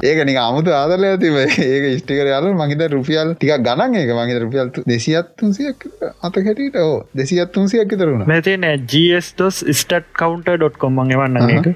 [0.02, 4.12] ඒක නික අමුතු ආදරල ඇතිව ඒක ස්ටිකර යාල මහිත රුපියල් ටික ගණන් ඒක.
[4.18, 5.86] මහිත රුපියල් දෙසියත්තුන්සියක්
[6.22, 6.76] අත හැටියට.
[6.78, 11.72] ඕ දෙසියත්තුන්සියක් තරුණ මෙතින ජස් ස්ටට් කවන්ට.කොම් මගේ වන්න එක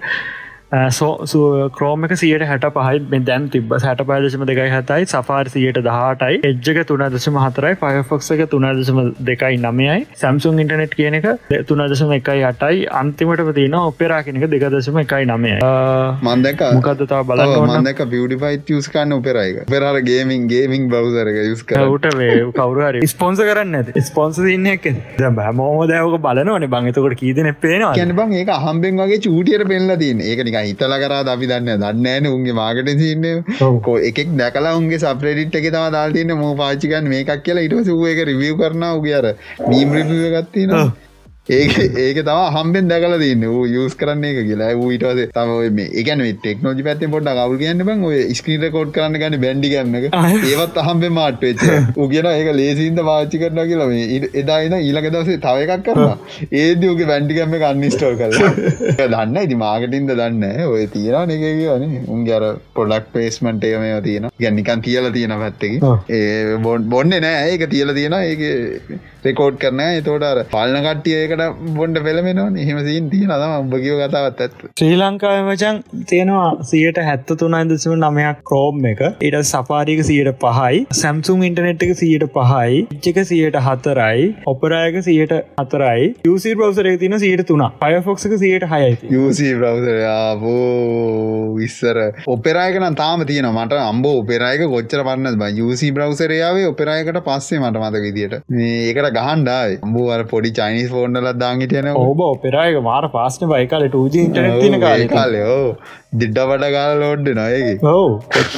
[0.73, 5.07] සෝ ක්‍රෝම එක සියට හැට පහයි දැන් තිබ හැට පදශම දෙකයි හතයි.
[5.13, 6.41] සෆාර් සියට දහටයි.
[6.51, 7.75] එජ්ජක තුනදශම හතරයි.
[7.81, 11.27] පයෆොක්ස එක තුනදශම දෙකයි නමයයි සැම්සුන් ඉන්ටනෙට් කියන එක
[11.69, 12.87] තුනදශම එකයි අටයි.
[13.01, 15.57] අන්තිමට තින ඔපෙරා කෙනෙක දෙකදශම එකයි නමය
[16.23, 23.11] මන්දක මොකදතා බල මන්දක පියඩිෆයි යස්කන්න උපෙරයික පෙරර ගේමින් ගේමින් බවසරක යුස්ක ට වේ කවරුහරි
[23.15, 23.75] ස්පොන්ස කරන්න.
[23.75, 24.87] ඇති ස්පොන්ස ඉන්නක්
[25.41, 26.71] හැමෝම දැවක බලනවන.
[26.71, 31.47] බංතකොට කීදන පේනවා කැන බං ඒක හම්බෙන් වගේ චූටියට පෙන්ල තින් ඒකනික හිතල කරා අපි
[31.47, 33.29] දන්න දන්නෑන උන්ගේ මාගට සින්න
[33.83, 38.25] කෝ එකෙක් දැකලා උන්ගේ සප්‍රඩිට් එක තම දාල්තින්න මෝ පාචිකන් මේකක් කියලා ඉට සුව එක
[38.25, 39.27] රිවිය කරන උගේ අර
[39.67, 40.75] මීම් රිිය ගත්තින
[41.59, 44.71] ඒක ඒක තම හම්බෙන් දැකල දන්න වූ යස් කරන්න එක කියලා.
[44.85, 48.05] ඌටස තම මේ එකන ටෙක්නෝජි පැත්ත පොඩ කවල් කියන්න බං.
[48.11, 50.07] ඔය ස්ක්‍රීට කෝඩ් කරන්න ගන්න බැන්ඩි ගන්න එක.
[50.53, 53.91] ඒවත් අහම්බේ මාට් වෙච්ච උගෙන ඒක ලේසින්ද පාච්චි කරන කියලා.
[53.93, 56.17] මේ එදායින ඊලක දවසේ තව එකක් කරවා
[56.63, 58.33] ඒදගේ බැන්ඩිගම්ම කන්නිස්ටෝ කර
[59.13, 62.47] දන්න ඉති මාගටින්ද දන්න ඔය තියෙන එක කියන උන්ගර
[62.79, 65.79] පොඩක් පේස්මට ඒම තියෙන ගැන්නිකන් තියල තියෙන පැත්තකි
[66.19, 68.37] ඒ බොන් බොන්න නෑ ඒක තියල තියෙන ඒ
[69.25, 71.45] රෙකෝඩ් කරන තෝට අර පාලන කට්ටියකට
[71.75, 77.33] බොන්ඩ පෙළමෙනවා එහෙමසින් තියෙන තම උඹ කියව කතාවත් ඇත් ශ්‍රී ලංකාව මචන් තියෙනවා සියට හැත්ත
[77.41, 80.81] තුනයි දසම නමයක් ක්‍රෝම් එක ඉට සපාරික සියට පහයි.
[80.95, 82.81] සැම්සුම් ඉන්ටනෙට් එක සියට පහයි.
[82.97, 84.27] ඉච්චක සියට හතරයි.
[84.47, 86.09] ඔපරායක සියට හතරයි.
[86.27, 88.91] යසි බ්‍රවසරේ තින සියට තුන පයෆොක්ක සියට හයයි
[89.21, 90.57] යසි බ්‍රවසරයාබෝ
[91.57, 95.51] විස්සර ඔපෙරායකන තාම තියෙන මට අම්බ ඔපෙරායක කොච්චර පන්න බ.
[95.67, 102.21] යසි බ්‍රවසරයාවේ ඔපෙරායකට පස්සේ මට මත විදිට ඒකට ගහන්ඩයි අම්බුවර පොඩි චයිනිස් ෆෝන්ඩලත් දාගිටයන ඔබ.
[102.29, 105.07] ඔපෙරායක මාර පාස්න බයිකාල ටජ ඉටන කාල.
[105.15, 105.59] කාලයෝ
[106.21, 108.11] දිඩ්ඩ වඩ කාල ලෝඩ්ඩ නොයකි ඔව.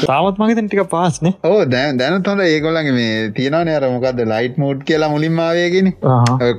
[0.02, 4.84] තාමත් මගේ ටික පාස්න ඕ දැන් දැනත් හොඳ ඒගොල්ලගේ මේ තියෙනන අර මොකක්ද ලයිට් මෝඩ්
[4.90, 5.90] කියලා මුලින්මාවයගෙන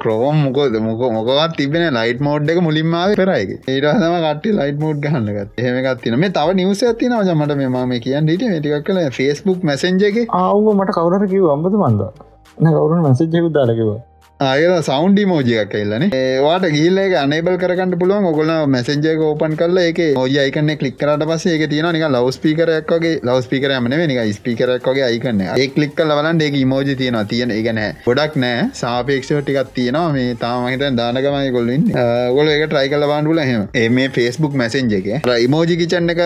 [0.04, 5.64] ක්‍රෝම් මොකෝද මොක මොකවත් තිබෙන ලයිට් මෝඩ් එක මුලින්මාව පෙරයික ඒටහම කට ලයිට් මෝඩ් ගහන්නගත්
[5.64, 7.58] එහෙමකත් තින මේ තව නිවස ඇතින ජමට
[7.94, 13.54] මේ කියන්න හිට ටික් කල ෆස්බුක් මැසෙන්ජගේ ආව මට කවුරට කිව අම්බතු මන්ද කවරුන් මැසජයකුත්
[13.54, 14.13] දාලකිවා
[14.50, 18.26] ආය සෞන්ඩි මෝජියක් එල්ලන ඒවාට ගිල්ලේ අනබල් කරට පුළුවන්.
[18.32, 23.14] ඔගොල මැසෙන්ජයක ඕපන් කල එක ෝජ අයිකන කලික් කරට පස එක තියෙන නික ලව් පිකරක්ගේ
[23.28, 28.68] ලව් පිකරම නික ස්පිකරක්ගේ අයිකන්න ඒ කලික් ලවලන් ඒක මෝජි තියෙන තියෙන එකන ගොඩක් නෑ
[28.82, 30.12] සාපේක්ෂෝ ටිකක් තියෙනවා.
[30.16, 31.84] මේ තාමහිත දානකමයි කොල්ලින්
[32.38, 35.10] ගොල එක ට්‍රයි කල බාන්ඩුල හෙම මේ ෆෙස්බුක් මැසෙන්ජ එක.
[35.46, 36.22] ඉමෝජි කිචන්න එක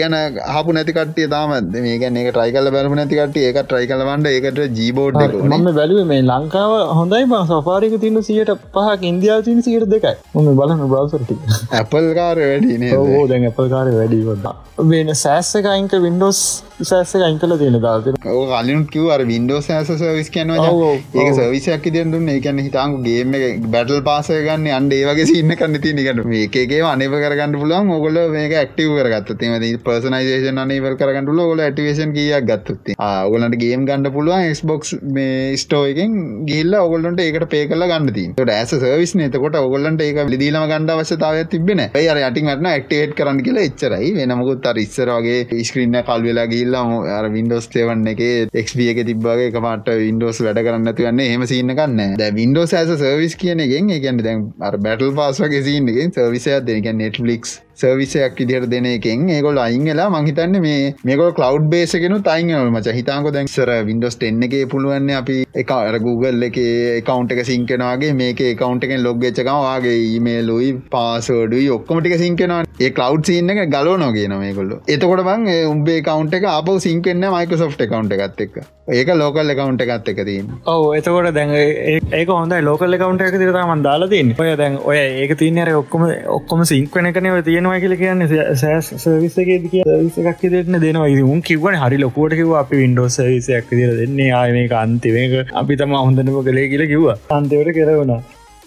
[0.00, 0.16] ගැන
[0.54, 5.20] හපු නැතිකටිය තාමත් මේ ගැන එක ට්‍රයි කල බැලපු නැතිකට ඒක ට්‍රයි කලවන්ඩ ඒකට ජීබෝඩ්
[5.50, 10.14] ම බැලුව මේ ලංකාව හොඳයි බං සපාරික තින්න සියට පහක් ඉන්දියාව තින සියට දෙකයි.
[10.34, 11.36] ම බලන බ්‍රවසරටි
[11.80, 14.46] ඇපල් කාර වැඩිනේ ඕ දැන් ඇපල් කාර වැඩි ොඩ
[14.90, 16.40] වෙන සෑස්සක අයින්ක වින්ඩෝස්
[16.82, 22.28] සෑස්ස අයින් කල තියෙන දාත කලින් කිව අර වින්ඩෝ සෑස සවිස් කනවා ඒක සවිසයක් දෙදුන්න
[22.28, 23.32] ඒකන්න හිතාංකු ගේම
[23.70, 28.52] බැටල් පාසය ගන්න අන්ඩ ඒවගේ සින්න කන්න ති නිකට මේකේ අනව කරගන්න පුලන් ඔගොල මේක
[28.52, 34.52] ක්ටව කරගත් තීම පර්සනයිසේෂන් අනවර කරගන්නට ඔොල ඇටිවේෂන් කියක් ගත්තුත්තේ ඔගලට ගේම් ගන්න පුළුවන්.
[34.54, 40.22] ස්බොක්ස් මේ ස්ටෝයකෙන් ගිල්ල ඔගොල්ලන්ට ඒකට පේ කල ගන්නති ට ඇස සවිස් නතකොට ඔගොල්ලන්ට ඒක
[40.26, 44.12] ලිදීලම ගණඩ අවශ්‍යතාව තිබෙන අර යටින්ටන ක්ටේට් කරන්න කියලා එච්චරයි.
[44.20, 48.22] වෙනමුකුත් අර ඉස්සරගේ ස්ක්‍රීන්න කල්වෙලා ගිල්ලා අර වින්ඩෝස් තේවන්න එක
[48.54, 53.36] එක්බිය එක තිබ්බගේ එකමට වින්ඩෝස් වැඩ කරන්න තිවන්න හෙම සින්න කන්න ද වින්ඩෝස් ඇස සර්විස්
[53.36, 59.24] කියන එකෙන් එකන්න දැන් අර බැටල් පාස්වගේ සින්නකින් සර්විසයක් දෙක නෙට්ලික්ස් සර්විසයක් ඉදිහට දෙන එකෙන්
[59.30, 65.10] ඒගොල් අයිංගලා මහිතන්න මේ මේකොල් කලව් බේසගෙන තයිංගල මච හිතාකො දැන්සර වින්ඩෝස් එන්න එක පුළුවන්න
[65.16, 66.58] අපි එක අර Google එක
[67.06, 73.60] කවන්ට එක සිංකනවාගේ මේක කවන්ට එකෙන් ලොග්ගච්චකවාගේ ඊමේලුයි පාසෝඩුයි ඔක්කොමටික සිංකනවා ඒ කලව් සින්න එක
[73.70, 78.58] ගලෝ නොගේ නමේකොල්ල එතකොට බං උඹේ කවන්ට එක අප සිංකන්න මයිකසෝ් කවන්ට එකත් එක්
[78.88, 83.82] ඒක ලෝකල් කවන්ට එකත් එක තින් ඔව එතකොට දැන් ඒක හොඳ ලෝකල් කවන්ට එක තිරතාමන්
[83.82, 86.04] දාලාතින් ඔය දැන් ඔය ඒක තියනර ඔක්කොම
[86.36, 91.08] ඔක්කොම සිංක්වන කනව තියෙනවා කියල කියන්න සෑස් සවිසගේ විසක් දෙන්න දෙනවා.
[91.32, 94.30] උන් කිවන හරි ලොකුවට කිව අපි වින්ඩෝස් විසයක් දිර දෙන්නේ.
[94.40, 97.18] ආය මේක අන්තිවක අපි තම හොඳනම කළේ කියල කිව්වා.
[97.38, 98.20] අන්තවට කෙරවුණා.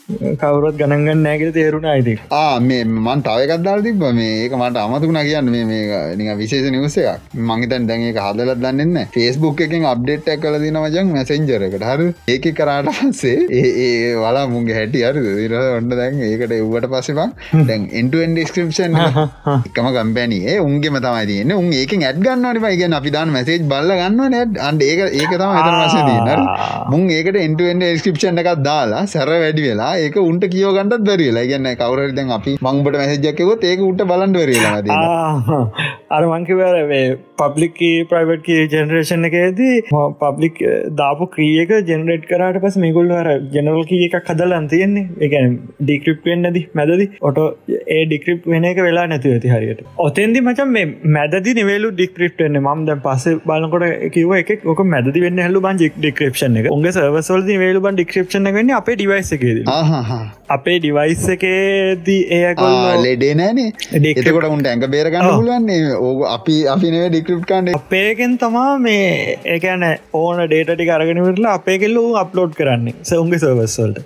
[0.10, 2.14] කවුරත් ගණන්ගන්න නෑගට තේරුණ අයිති
[2.62, 7.28] මේ මන් තවකත්දාල් තිබ මේ ඒක මට අමතුුණ කියන්න මේ විශේෂ නිවස එකක්.
[7.50, 12.02] මංහිතන් දැන් එක හදලත් දන්නන්න ෆෙස්බුක් එකෙන් අප්ඩේට් කල දින මජන් මැසෙන්ජරකට හර?
[12.28, 17.28] ඒක කරාට පස්සේ ඒ වලා මුන්ගේ හැටි අර දිර ඔන්න දැන් ඒකට එව්වට පස්සෙපා
[17.70, 21.56] දැන් එන්ටුවෙන් ඩිස්ක්‍රපෂන් එකම ගම්පැනයේ උන්ගේ තමයි තියන්න.
[21.60, 25.56] උන් ඒක ඇඩ් ගන්නට පයිග අපි දාන්න මැසේජ් බල්ල ගන්න නැඩ් අන්ඩ ඒක ඒක තම
[25.62, 26.44] එතන වසේ තියන්න.
[26.92, 32.16] මුන් ඒකට එන්ටුවෙන්ඩ ස්ක්‍රපෂන් එකක් දාලා සැර වැඩි වෙලා ඒක උන්ට කියෝගන්නත් බැරිලා ගැන්න කවර
[32.20, 35.64] දැන් අපි මංබට මැසජක්කකොත් ඒක උට බලන්ඩ වෙරලා
[36.10, 37.02] අර මංකිවරේ
[37.42, 37.80] පබ්ලික්
[38.12, 39.76] ප්‍රයිවට් ජෙනරේෂන් එකේදී
[40.24, 40.58] පබ්ලික්
[41.02, 45.06] දාපු ක්‍රියක ජෙනරේට් කරට පස් මේගුල් අර ජනරල් කිය එකක් හදලන් තියෙන්නේ.
[45.28, 47.08] එකන ඩික්‍රප් වෙන්නද මැදදි.
[47.22, 47.40] ඔට
[47.88, 49.84] ඒ ඩික්‍රප් වෙන එක වෙලා නැතු ඇති හරියට.
[50.08, 50.88] ඔතෙන්දි මචන් මේ
[51.18, 56.60] මැදදි නිවේලු ඩික්‍රප්ටන්න මම් දැ පස බලකොට කිව එක ඔක මැදි වෙන්න හලු බන් ඩික්‍රපෂන
[56.62, 56.72] එක.
[56.72, 59.64] උගේ සවසල් වේලු බන් ඩික්‍රපෂන වෙන්න අපේ ඩිවයිසකේද
[60.56, 63.68] අපේ ඩිවයිස් එකේදී ඒකොල් ලෙඩේ නෑනේ
[64.14, 69.86] එතකොට උන්ට ඇඟ බේරගන්න පුළුවන්නේ ඕක අපි අපිනේ ඩික්‍රප්ටන්ඩ අපේකෙන් තමා මේ ඒකන
[70.16, 72.96] ඕන ඩේටි කරගෙනවරලා අපේ කෙල්ලු අප්ලෝඩ් කරන්නේ.
[73.04, 74.00] සවුන්ගේ සර්වස්වල්ට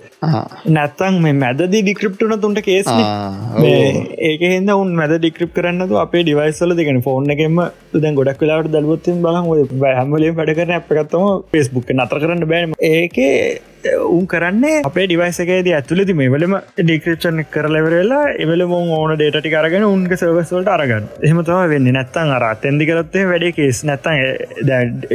[0.70, 7.02] නැත්තං මේ මැද ඩික්‍රප්ටුන තුන්ට කේස් ඒක හිද උන් මැද ඩික්‍රප් කරන්නතු අපේ ඩිවයිස්වල දෙගෙන
[7.02, 7.60] ෆෝන් එකෙම
[7.98, 9.52] දැන් ගොඩක් වෙලාට දල්වත්තින් බලන්
[9.92, 13.38] හැමලේ වැඩ කරන අප එකත්තම පෙස්බුක් නතර කරන්න බෑම ඒකේ
[14.10, 20.20] උන් කරන්නේ අපේ ඩිවයිසකේද ඇතුලති මේ වලම ඩික්‍රප්ෂන් කරලවරලා එවල මොන් ඕන ඩේටි කරගෙන උන්ගේ
[20.20, 21.08] සර්වස්වලට අරගන්න.
[21.28, 21.90] එහමතම වෙන්න.
[21.96, 24.22] නැත්තන් අර අතැදි කරත්තේ වැඩේ කේස් නැත්තන්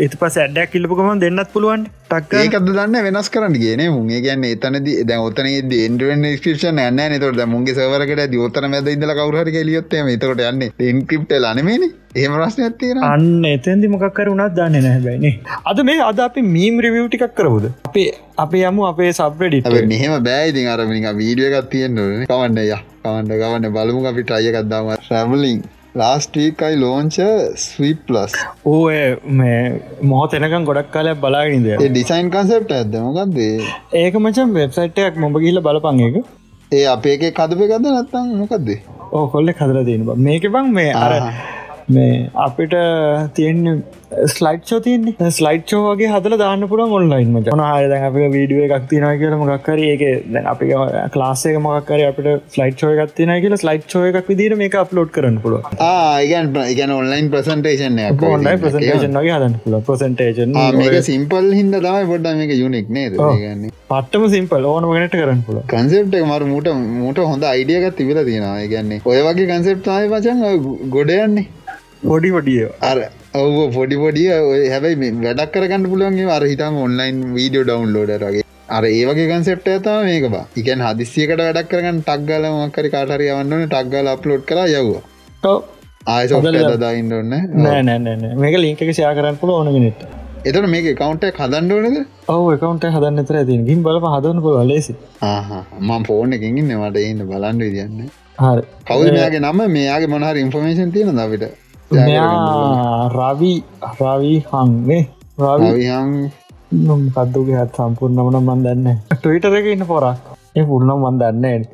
[0.06, 1.88] එත පස ඇඩ්ඩක් කිල්පුකම දෙන්නත් පුළුවන්.
[2.10, 7.42] ටක් ඒකද දන්න වෙනස් කරන්න කියන මුගේ ගැන්න එතනද දැ ඔතන ඩ ස්ක්‍රපෂන් න්න තොට
[7.54, 13.44] මුගේ සවරකට දෝතන මැද ඉදල කවරහරි කෙලියොත්තේ තකොට යන්න ඉන්ක්‍රප්ට ලනමේන ඒම රශ්න ඇත්තින අන්න
[13.48, 15.34] එතැදි මොකක්කර උනත් දන්න නැහැබැයිනේ
[15.72, 18.06] අද මේ අද අපි මීම් රිවිය් ටිකක් කරවද අපේ
[18.38, 22.80] අපේ යමු අපේ සබ්‍රඩි මෙහෙම බෑයිති අරමිනික වීඩිය එකක් තියෙන්න්නන කවන්න ය.
[23.04, 25.62] කවන්ඩ ගවන්න බලමු අපි ට්‍රයකක්දාම ්‍රැමලිින්
[25.96, 27.20] ලාස්ටීකයි ලෝංච
[27.58, 28.98] ස්වීප් ප්ලස් ඕය
[29.36, 29.62] මේ
[30.06, 33.54] මොහොත එනකම් ගොඩක් කාලයක් බලාගෙනද ඩිසයින් කන්සප්ට ඇද මොකක්දේ
[34.02, 36.20] ඒක මචන් වෙබ්සයිට්යක් මොබ කියල බලපන් එක
[36.72, 38.82] ඒ අපේක කදපය ගද නැත්තම් මොකක්දේ?
[39.12, 41.16] ඕ කොල්ල කදර තියෙන මේක බං මේ අර
[41.90, 42.76] මේ අපිට
[43.36, 43.84] තියෙන
[44.28, 45.32] ස්ලයිට් ෝ තියන්නේ.
[45.32, 49.78] ස්ලයිට් ෝගේ හදල දාන්න පුළ ඔන්ලයින් ම න හ අප වීඩුව එකක් තින කියල මොක්කර
[49.84, 50.04] ඒක
[50.54, 50.70] අපි
[51.16, 55.42] ලාසේක මොක්කර අපට ෆලයිට් ෝ එකක් තින කියල ස්ලයිට් ෝ එකක් විදිර මේ අප්ලෝඩ් කරන්න
[55.44, 58.00] පුල ඒගන් ඒගන් ඔන්ලයින් ප්‍රසන්ටේෂන්
[58.32, 60.58] ඔන්ලයි ප්‍රසන්ටේෂන්ගේ හදන්න පුල ප්‍රසන්ටේෂන්
[61.10, 63.20] සිම්පල් හිද තමයි පොඩ්ඩ මේක යුනෙක් නේද?
[63.20, 68.68] ගන්න පටම සිම්පල් ඕන ගනට කරන්න පුල කන්සෙප්ට මර මුට මුට හොඳ අයිඩියගත් තිබිල තියෙනවා.
[68.68, 70.46] ගන්නේ ඔය වගේ කන්සෙප්ටාය වචන්
[70.90, 71.48] ගොඩයන්නේ
[72.04, 72.62] පොඩි පොඩිය.
[72.90, 72.98] අර
[73.36, 74.30] ඔව පොඩි පොඩිය
[74.74, 78.46] හැබයි වැඩක් කරගන්න පුළුවන්ගේ අර හිතම් ඔන්ලයින් වීඩියෝ ඩවන්ලෝඩරගේ
[78.78, 80.46] අර ඒවගේ කන්සෙප්ට ඇතා මේක බා.
[80.62, 85.04] එකන් හදිසියකට වැඩක් කරගන්න ටක්ගල මක්කරි කාටරය වන්නන ටක්ගල අප්ලෝඩ් කර යව්වා.
[86.14, 87.36] ආය දදායින්න ඔන්න
[87.66, 87.84] නෑ?
[87.90, 90.02] නෑ මේක ලිංක ෂයා කරන්න පුල ඕනගෙනෙට
[90.50, 91.98] එතට මේක කවන්ට හදන්න ඕනද?
[92.34, 94.96] ඔව කවන්ට හදන්න තර තින් ගින් බල හදන පුල ලෙසි.
[95.80, 98.06] මම ෆෝන එකින් නවට ඉන්න බලන්න විදින්න
[98.44, 98.64] හරි.
[98.90, 99.66] කවද මෙයාගේ නම?
[99.78, 103.54] මෙයාගේ මොනහර ඉන්ෆර්මේෂන් තියෙන දවිට රවි
[103.94, 105.04] රවී හංනේ
[105.40, 106.12] රවිහං
[107.10, 110.20] කද්දුගේ හත් සම්පූර්ණමන මන්දන්න ටවිටර එක ඉන්න පොරක්.
[110.56, 111.66] ඒ පුර්ණම් මන්දන්න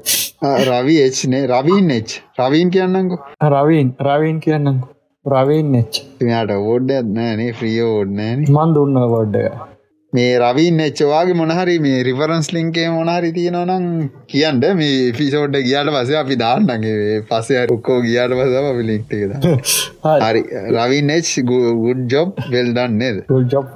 [0.61, 4.87] රවි එච්නේ රවීන් එච් රවීන් කියන්නකු රවීන් රවීන් කියන්නකු
[5.25, 9.74] රවීන් නෙච් යාට ඕඩ්ඩ නෑනේ ්‍රියෝ ඕඩ්නෑන මන් දුන්න ගොඩ්ඩ
[10.15, 13.85] මේ රවින් එච්චවාගේ මොනහරි මේ රිවරන්ස් ලින්කේ මොනහරි තියෙනවනම්
[14.27, 14.61] කියන්න.
[14.75, 19.33] මේ පිසෝඩ්ඩ ගියාට පස අපි දාන්නගේ පසේ උක්කෝ ගියාට පසම අපි ලික්ටකද
[20.23, 20.43] හරි.
[20.75, 23.21] Ravin H good job well done නේද?
[23.47, 23.67] ජොබ්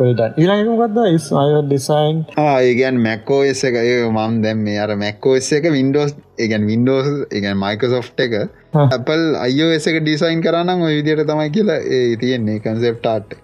[1.68, 7.10] ඩිසයින් ඒගන් මැක්කෝ එස එක මම් දැම් මේ අර මැක්කෝ එස්ස එක වින්ඩෝස් ඒගැන් වින්ඩෝස්
[7.30, 8.34] ඒගැන් මයිකසෝ් එක.
[8.78, 13.38] ඇපල් අයෝස එක ඩිසයින් කරන්න ඔය විදියට තමයි කියලා ඒ තියෙන්නේ කන්සෙප්ටාට්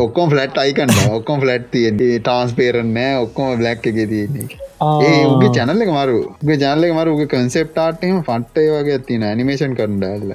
[0.00, 5.82] ඔක්කොම් ෆලට් අයිකන්න ඔක්කොම් ෆලට් තියෙන් ටාන්ස් පේරනෑ ඔක්කොම බ්ලක් එක තියන්නේ ඒ උගේ චැනල්ල
[5.82, 10.32] එක මරු ගේ ජනල්ල මරු කන්සෙප්ටාට්ම ෆට්ටය වගේ තින නිමේෂන් කරන්නඩල්ල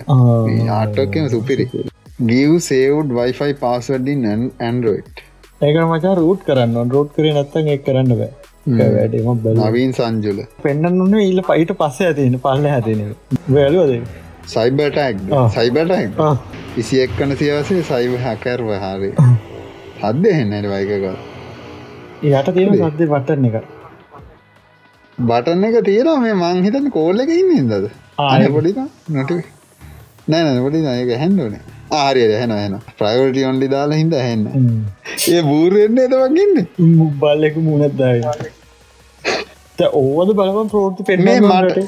[0.74, 1.68] ආටෝකම සුපිරි.
[2.24, 5.26] ගියව් සේවුඩ් වයිෆයි පාස්වඩින් ඇන්ඩරෝයිට්
[5.62, 10.40] ඒක මචා රූට් කරන්න රෝට් කරේ නැත්තන් එක් කරන්න බෑ වැඩම නවීන් සංජුල.
[10.64, 13.16] පෙන්න්න ඉල්ල පයිට පස්ස ඇතින පල්ල ඇතින
[13.50, 13.94] වැලුවද
[14.48, 15.00] සයිබටක්
[15.50, 19.12] සයිබටක් ඉසි එක්කන සියවසේ සයිව හැකැර්ව හරි
[20.02, 21.06] හද්ද එන්නට වයිකක
[22.24, 23.56] යට තියෙන සද්දය පටන එක.
[25.18, 27.90] බටන්න එක තියෙන මේ මංහිතන් කෝල්ල එක ඉන්න ඉදද
[28.20, 28.74] ආය පොඩි
[29.10, 29.32] නොට
[30.28, 31.58] නෑන පොඩි නයක හැන්ඩුවන
[31.94, 34.46] ආරයට හැන හැන ප්‍රයිවටි ඔන්ඩි දාලා හිද හැන්න
[35.30, 36.56] ඒ බූරෙන්න්නේ එතවගන්න
[36.94, 38.22] මුබල්ලෙක මුණත්දාය
[39.96, 41.86] ඕවද බලපන් ප්‍රෝෘති පෙන්නේ මට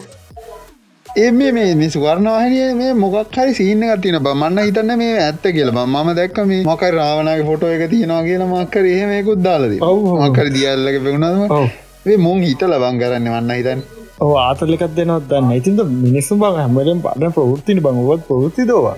[1.06, 6.12] ඒ මේ මේ ස්වර්ණවාහනය මේ මොකක් හරි සීන තින බමන්න හිතන්න මේ ඇත්ත කියල ම
[6.14, 9.76] දැක්ක මේ මොකයි රාවනගේ ෆොටෝ එක තියෙනවා කියලා මක්කර එහෙමයකුත් දාලද
[10.22, 11.58] මකර දියල්ලක පෙවුණද
[12.06, 13.84] ඒ මුං හිත ලබන් කරන්න වන්න හිතන්
[14.22, 18.96] ඕ ආතලකත් දෙනවත් දන්න ඉතින්ද මිනිස්සු බං හැමලෙන් පන්න ප්‍රවෘත්තිනි බංගොත් ප්‍රෘති දවා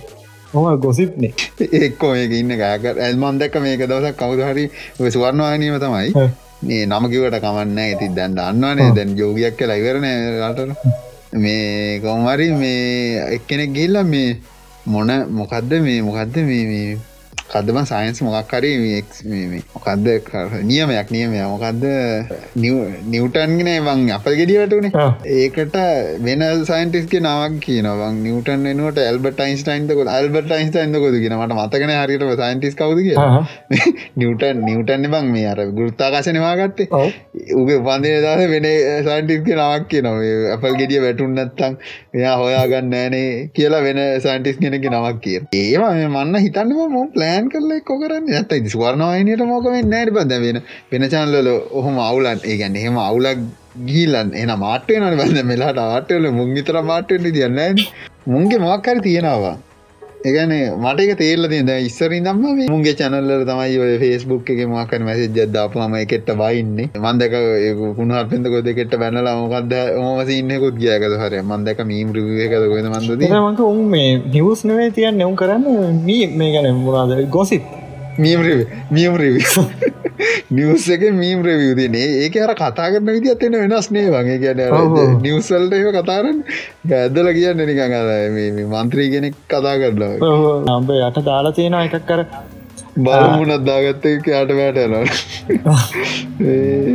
[0.55, 1.33] හොම ගොසිප්නේ.
[1.81, 4.65] එක්කෝ මේක ඉන්න ගෑක ඇල්මන් දැක්ක මේක දවසක් කවුද හරි
[5.09, 6.29] ස්වර්ණවානීම තමයි.
[6.63, 10.07] මේ නමකිවට කමන්න ඇති දැන් දන්නවනේ දැන් යෝගයක් කියලා ඉවරණ
[10.43, 10.71] රටන
[11.35, 14.37] මේ කොමරි මේ එක්කෙනෙක් ගිල්ල මේ
[14.85, 16.97] මොන මොකක්ද මේ මොකක්ද මේ
[17.55, 18.71] කදම සයින්ස් මොකක්කරි
[19.73, 20.07] මොකක්ද
[20.63, 21.83] නියමයක් නියමය මොකක්ද
[23.07, 25.05] නිවටන්ගෙන බං අප ගෙඩියටනේ
[25.37, 25.77] ඒකට
[26.21, 32.75] වෙන සයින්ටිස්ක නාවක් කියනවන් නිවටන් වෙනුවට ඇල්බට යින්ස්ටයින්තකො ඇල්බට යින්ස්ටයින්තකොද කියන මට මතකන හරිට සයින්ටිස්
[32.75, 32.99] කවද
[34.21, 36.89] නිවටන් නිවටන්න බං මේ අර ගෘත්තාකාශනවාගත්තේ
[37.55, 38.69] උගේ පන්දින දස වෙන
[39.03, 40.21] සයින්ටිස්ක නාවක් කියනව.
[40.55, 41.77] අපල් ගෙඩිය වැටුන්නත්තං
[42.15, 47.71] එයා හොයාගන්න ෑනේ කියලා වෙන සයින්ටිස් කෙනෙක නවක් කිය ඒවා මන්න හිතන්නම මො ප්ලෑන් කරල
[47.89, 48.31] කො කරන්න?
[48.31, 50.57] ඇත ස්වර්ණවාහිනයට මොකම නෑට බද වෙන
[50.91, 53.45] වෙන චන්ලල ඔහොම අවුලන් ඒගැන්න එහෙම අවුලක්
[53.83, 57.85] ගීලන් එන මාටේ නන බඳ මෙලාට ආටල මුංගිතර මාටෙන්ට තියන්න
[58.27, 59.55] මුන්ගේ මක්කර තියෙනවා.
[60.25, 66.29] එකන මටක තේරල තිද ඉස්සරින්දම්ම මුන්ගේ චැනල්ල තමයි ඔය ෆෙස්බුක් එක මකන මැසි ජදදාපුහම එකට
[66.35, 67.35] බයින්නේ මන්දක
[67.97, 71.33] කුණහත් පෙන්ද කොද කෙට බැනලා මොකක්ද ඕමසින්නකුත් ගියකද හර.
[71.43, 76.51] මන්දක මීම් රිවියකද කොද මන්ද මක උන් මේ නිවස් නවේ තියන්න එවුම් කරන්න මී මේ
[76.53, 77.84] ගැන මුණද ගොසිත්
[78.17, 78.39] මීම්
[78.91, 79.41] මියම් රිවි
[80.51, 84.61] නිවස් එක මීම් රවියදනේ ඒක අර කතා කරන විදි අත්වෙන වෙනස් නේ වගේ කියන
[85.21, 86.43] නිවසල්ට ඒ කතාරන්න
[86.95, 87.95] ඇදල කියන්න නිකඟ
[88.73, 90.13] මන්ත්‍රී කෙනෙක් කතා කරලා
[90.69, 92.27] නම්බ යට දාලා තියෙන එකක් කර
[92.97, 95.81] බලමුණත් දාගත්ත යාට වැටනවා.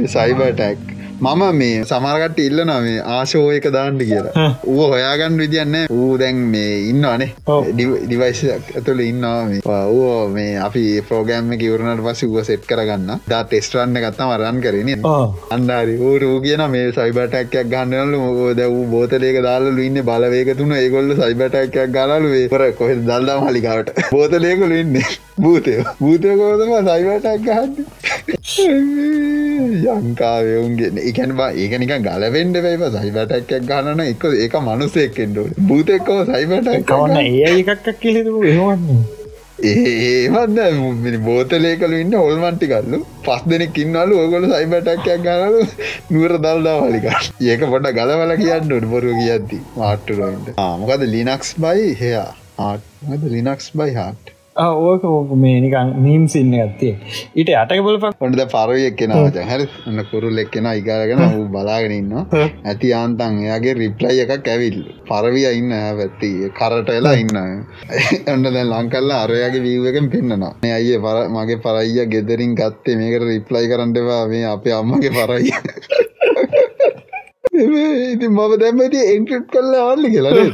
[0.08, 0.78] සයිබටැක්
[1.20, 4.46] මම මේ සමරකට ඉල්ලනවා මේ ආශෝයක දාණ්ඩ කියලා.
[4.66, 7.28] ඌ හොයාගන්න විදින්න ඌ දැන් මේ ඉන්නවානේ.
[7.72, 10.06] ඩිවයිස් ඇතුළ ඉන්නවා ඌ
[10.36, 14.90] මේ අපි ප්‍රෝගෑම්ම කිවරණට පස්ස ුව සෙට් කරගන්න දා ටෙස්ටරන්න ගත්තම රන් කරන
[15.50, 20.72] අන්ඩාරි ඌ රූ කියන මේ සයිබටක්යක් ගන්නලු මොකෝද වූ බෝතලේක දාලු ඉන්න බලවේක තුන.
[20.74, 22.28] ඒගොල්ල සයිබටක්යක් ගලලු.
[22.30, 25.08] වේපර කොහෙ දල්දා මලිකාවට බෝතලේකලු ඉන්නේ.
[25.38, 27.72] භූතය භූතයකෝතම සයිබටක් ගහන්න?
[29.60, 31.78] යංකාවයවුන්ගෙන එකැන බා ඒක.
[31.80, 35.38] නික ගලවෙන්ඩ වැයිව සයිබටක්යක් ගන්නන එක ඒක මනුසෙක්කෙන්ඩ
[35.70, 39.00] භූතෙක්කෝ සයිබට කවන්න ඒ එකක් කියලෙතු ඒවන්නේ
[39.62, 45.62] ඒවන්න බෝතලේ කලු ඉන්න හොල්මන්ටි කල්ලු පස් දෙනෙක් ඉන්නලු ඔගොල සයිබටක්යක් ගනලු
[46.10, 47.06] නුවර දල්දා වලික
[47.46, 49.60] ඒක පොට ගලවල කියන්න ොඩ බොරු කියද්දි.
[49.76, 52.28] මාට්ටුරොයින්ට ආමකද ලිනක්ස් බයි හයා
[52.68, 56.94] ආටමද ලිනක්ස් බයි හාට් ඕක ඕක මේ නිකන් නීම් සින්න ගත්තේ
[57.34, 59.14] ඊට අටක බලපක් හොඳ පරව එක්කෙන
[59.50, 59.62] හැර.
[59.88, 62.12] අන්න කුරුල් එක්කෙන ඉකාරගෙන වූ බලාගෙනන්න
[62.70, 64.78] ඇති ආන්තන් එයාගේ රිප්ලයි එකක් ඇවිල්
[65.10, 66.30] පරවිය ඉන්න පැත්ති
[66.60, 67.40] කරට වෙලා ඉන්න.
[68.26, 73.28] ඇන්න දැන් ලංකල්ලා අරයාගේ වීව එකෙන් පෙන්න්නනවා මේ අයිය පර මගේ පරයිය ගෙදරින් ගත්තේ මේකට
[73.32, 75.56] රිප්ලයි කරන්නවා මේ අපේ අම්මගේ පරයිය.
[78.12, 80.44] ඉති මම දැම්මති එංක්‍රප් කල්ල ආල්ලි කියලා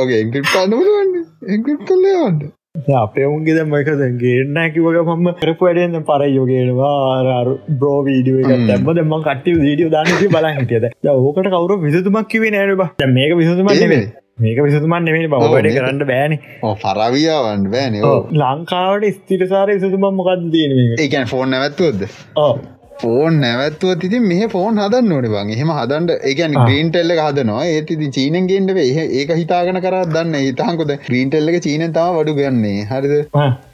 [0.00, 1.10] ඕගේ එංක්‍රප් පන්නවලන්න
[1.54, 2.38] එංක්‍රප් කල්ලේ වන්න
[2.74, 7.44] අපේ උන්ගේ දැමක ගේන්න කිවක මම කරපු වැඩෙන්න්න පරයෝගේනවා
[7.76, 12.84] බ්‍රෝ වීඩිය එක දැම දෙම කට වීඩියෝ දානති බල හිටියද ඕකට කවරු විසතුමක් කිවේ නෑරබ
[13.12, 13.70] මේක විසතුමක්
[14.38, 16.38] මේක විසතුමන් නෙමේ බව වැඩ කරන්න බෑන.
[16.80, 17.98] පරවියාවන් බෑන.
[18.34, 22.08] ලංකාවට ස්තිරසාර විසතුමක් මොකක්ද තියෙන ඒකන් ෆෝන් නැවත්තුවද
[23.02, 25.52] ෆෝන් නැවත්තුව තිති මේ ෆෝන් හදන්න ඕන බං.
[25.54, 27.64] එහෙම හදන්ට ඒකන් ග්‍රීන්ටෙල්ල හදනවා.
[27.70, 32.86] ඒතිති චීනෙන්ගේන්ට ඒක හිතාගෙන කර දන්න හිතාකොද ග්‍රීන්ටෙල්ල චීන තම වඩු ගන්නේ.
[32.90, 33.14] හරිද?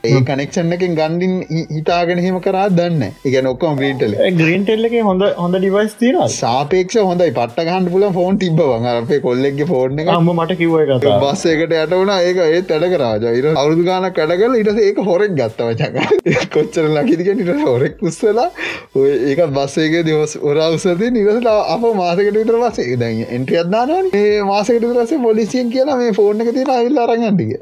[0.04, 1.34] ඒ කනෙක්ෂන් එකින් ගන්ඩින්
[1.72, 3.36] හිතාගෙන හෙම කරා දන්න එක.
[3.48, 7.30] නොක්කම් ග්‍රීන්ටල ග්‍රීන්ටෙල්ල හොඳ හොඳ ඩිවයිස් තින සාපේක්ෂ හොඳයි.
[7.32, 10.12] පට්ට ගහන්ඩ පුල ෆෝන් තිබ්බවන් අපේ කොල්ලෙක්ගේ ෆෝර්න එක.
[10.16, 14.08] ම මට කිව එක බස් එකට යට වුණ ඒක ඒ තැඩ කරාජ ඉර අවුදු ගාන
[14.12, 15.96] කඩගල ඉට ඒක හොරෙක් ගත්තව චක
[16.54, 18.48] කොච්චර ලකිදික නිට හොරෙක් කුස්සලා
[18.96, 24.86] ඔය ඒක බස්සේක දවස් ඔරවසද නිවසට අප මාසකට විතර පසේ දැන් එන්ට්‍රිය අදදානන ඒ මාසකට
[24.92, 27.60] රසේ පොලිසියෙන් කියලා මේ ෆෝර්න එක තින අවිල්ල අරගන්නටික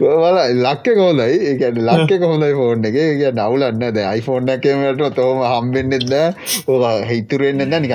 [0.00, 2.96] වල ලක්ක කොහොදයි ඒකට ලක්ක කොහොඳයි ෆෝන් එක.
[2.96, 6.12] කිය නවුලන්න ද iPhoneෆෝන් එකමට තෝම හම්බෙන්න්නෙද
[6.68, 7.94] ඕ හිතුරෙන්න්න නිකන්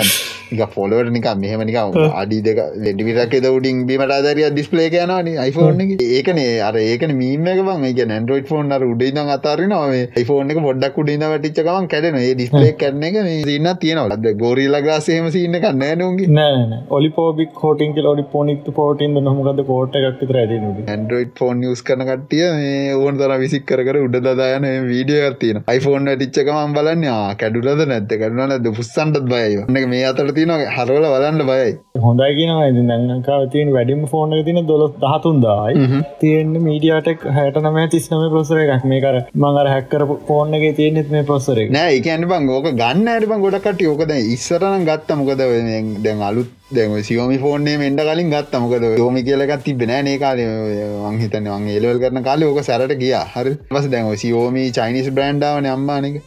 [0.53, 1.77] එක ෆොලවට නික මෙහම නික
[2.13, 6.01] අඩි දෙක ලෙඩිවිටක් දවඩින් බීමට අදරිය ඩිස්පලේ යනන iPhoneෆෝන් එක.
[6.07, 6.55] ඒකනේ.
[6.61, 7.85] අර ඒක මීම එක බං.
[7.91, 12.73] එක නැන්ඩරෝයිඩ් ෆෝන් අර උඩින් අතාරන ේ iPhoneෆෝන් එක පොඩ්ඩක් උඩින්න වැටිච්චකමන් කැඩන ඒ ඩිස්පලේ
[12.75, 19.21] කරන එක සින්න තියෙනවලද ගෝරීල ගාසේම සින්න කන්න නොගේ නෑ ඔලිපෝබික් හෝටින් ලොඩි පොනික් පෝටින්
[19.21, 24.17] නොමකද කෝට එකක් රැද ඇන්ඩරෝයිඩ් ෆෝන් යස් කරන කටිය මේ ඕන තර විසික් කර උඩ
[24.39, 27.05] දායන වීඩිය තින iPhoneෆෝන් ටිච්චකම බලන්න
[27.41, 29.65] කැඩුලද නැත්ත කරනලද පුස්සන්ටත් බයයි.
[29.93, 31.73] මේ අතර තින හරවල බලන්න බයයි.
[32.05, 36.03] හොඳයි කියන දැංකාව තියන වැඩිම ෆෝන තින දොලොත් දහතුන්දායි.
[36.21, 38.87] තියෙන්න්න මීඩියටක් හැට නම තිස්නම ප්‍රසර එකක්.
[38.93, 40.07] මේ කර මඟර හැක්කර
[40.59, 45.19] එක තියෙනෙත් මේ ප්‍රසර නෑ එකන්න බං ඕක ගන්න ඇරිබං ගොඩකට යෝකද ඉස්සරන ගත්ත.
[45.21, 45.45] මොකද
[46.07, 50.41] දැන් අලුත් දැම සියෝමි ෆෝර්නේ මෙන්ඩ කලින් ගත් මකද යෝමි කියලගත් තිබෙන ඒ කාල.
[51.05, 53.15] වංහිතන වගේ ඒලවල් කරන කාල ඕක සැරට ගිය.
[53.33, 53.55] හරි.
[53.69, 56.21] පස දැන් සියෝමි චයිනිස් බ්‍රන්්ඩාවන අම්මානක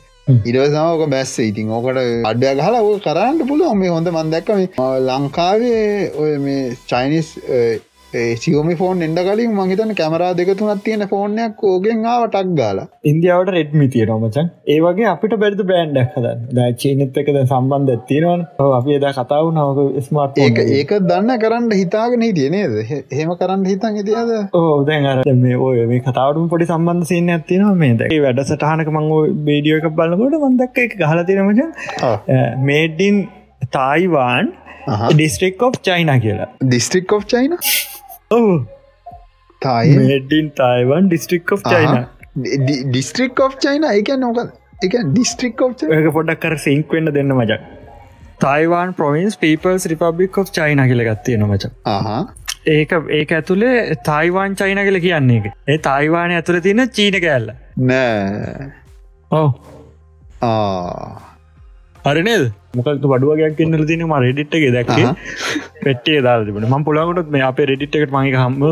[0.44, 4.62] ඉරසාමක බැස්ස ඉතින් ඕකට අඩ්‍ය ගහලා ඕ කරන්නට පුළුව මේ හොඳ මන්දැක්කම
[5.08, 7.28] ලංකාවේ ඔය මේ චයිනිස්
[8.44, 12.86] සියෝමි ෆෝන් එඩ කලින් මහිතන කැමරා දෙකතුනත් තියෙන ෆෝර්නයක් ෝගෙන් ආවටක් ගාලා.
[13.10, 18.46] ඉන්දියාවට රෙඩ්මි තිය නොමචන් ඒවගේ අපිට බැරිද බ්‍රන්්ඩක් හද දචීනත් එකද සම්බන්ධ තියනවන.
[18.78, 22.74] අපි එදා කතාව නවක ස්මර්ට ඒක ඒක දන්න කරන්න හිතාගෙන හිටියනේද
[23.18, 27.76] හෙම කරන්න හිතන් හිතියද ඕ දැන් අර මේ ඔය මේ කතාවටම පොඩි සම්බන්ධ සින්න ඇතිනවා
[27.84, 31.64] මේ දැයි වැඩ සටහනක මංග බේඩියෝ එක බලකොට මන්දක්ක එක ගහලතිනමච
[32.70, 33.24] made in
[33.76, 34.52] Taiwan
[34.86, 36.48] district of China කියලා.
[36.62, 37.56] District of China
[39.62, 42.04] ටයින් Taiwan district of China
[42.90, 44.40] district of China එක නොක
[44.82, 47.60] එක ඩිස්ට්‍රික් of එක පොඩක් කර සිංක් වෙන්න දෙන්න මජක්
[48.40, 51.68] තයිවාන් පොවින්ස් පීපල්ස් රිපබික් of චයින කියල ගත්තිය නොමච
[52.66, 57.52] ඒක ඒක ඇතුළේ තායිවාන් චයින කල කියන්නේ එක ඒ තායිවානය ඇතුළ තියෙන චීන කෑල්ල.
[57.78, 58.72] නෑ.
[59.30, 59.50] ඔව.
[60.42, 61.20] ආ.
[62.04, 65.08] හරිනේද මොකක් බඩුවගයක් ඉන්නල තින ම රෙඩිට්ගේ දැක්කේ.
[65.84, 68.62] පෙටේ දා තිබට ම පුලාගට මේ අප රෙඩිට් එකට මගේ හම්ම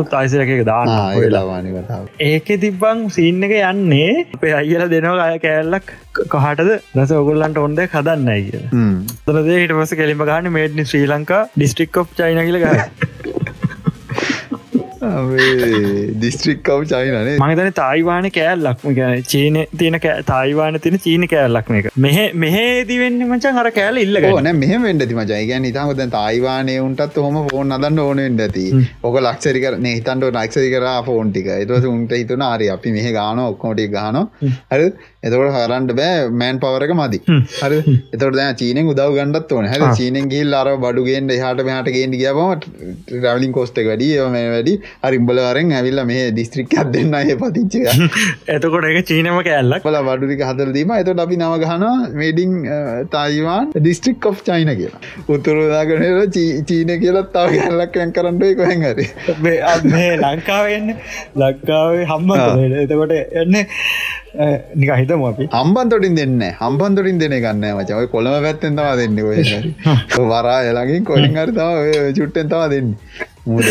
[1.21, 5.87] ඒලාවානි කතාව ඒක තිබ්බං සින්න එක යන්නේ අපේ අයිල දෙනවා අය කෑල්ලක්
[6.33, 6.71] කහටද?
[6.95, 8.61] දස ඔගුල්ලන්ට ඔොන්ද හදන්න කිය
[9.27, 13.02] තනදේ හිට පස කෙලිම ගන්න made in Sri Lanka district of චයිනගල ගහ
[16.25, 19.99] දිස්ත්‍රික් කව් චයිනනේ මහිතන තායිවාන කෑල්ලක්ම ගැන චීන තියෙන
[20.31, 25.19] තායිවාන තින චීන කෑල්ලක්ම එක මෙහ මෙහේදී වෙන්න මචන් අර කෑල ඉල්ල න මෙහම වෙන්ඩති
[25.19, 28.65] මචයි ගැන නිතමද තායිවානය උන්ටත් හොම ෆෝන් අදන්න ඕන වෙන්ඩ ඇති.
[29.07, 31.49] ඕක ලක්ෂරි කර හිතන්ට නක්ෂරි කර ෆෝන් ටික.
[31.63, 34.19] එතවස උන්ට හිතුන ආරි අපි මෙහ ගාන ඔක්කොටි ගාන
[34.73, 34.87] හරි?
[35.25, 37.19] එතකට හරන්ට බෑ මෑන් පවරක මදි.
[37.61, 37.79] හරි?
[38.13, 39.69] එතට දැ චීනෙන් උදව ගන්නත් ඕන.
[39.73, 42.39] හැ චීනෙන් ගිල් අර බඩුගෙන් හට මහට ගෙන්ඩ කියපම
[43.23, 47.81] රවලින් කොස්ට වැඩි මේ වැඩි හරිම්බලවරෙන් ඇවිල්ල මේ දිස්ත්‍රික් අදන්න අය පතිච්චය
[48.55, 49.83] එතකොට එක චීනම කෑල්ලක්?
[49.83, 52.53] බල බඩුරික හදරදීම එතට අපි නවගහන made in
[53.09, 55.01] Taiwan district of China කියලා.
[55.29, 59.07] උතුරදාගනට චීන කියලත් තාව ගැල්ලක් ඇන් කරන්නට කොහැන් හරි.
[59.41, 60.93] මේ ලංකාවන්න
[61.35, 62.31] ලක්කාවේ හම්ම
[62.83, 63.55] එතකොට එන්න
[64.75, 65.49] නික හිතම අපි.
[65.51, 69.15] හම්බන්තොටින් දෙන්න හම්බන්තොටින් දෙන ගන්න මචය කොළම පැත්තෙන් තවා දෙන්න
[70.23, 72.95] වරා එලගින් කොලින් අරතාව චුට්ටෙන් තවා දෙන්න
[73.45, 73.65] මුද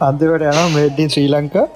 [0.00, 1.66] අන්තිවට යන made in Sri Lanka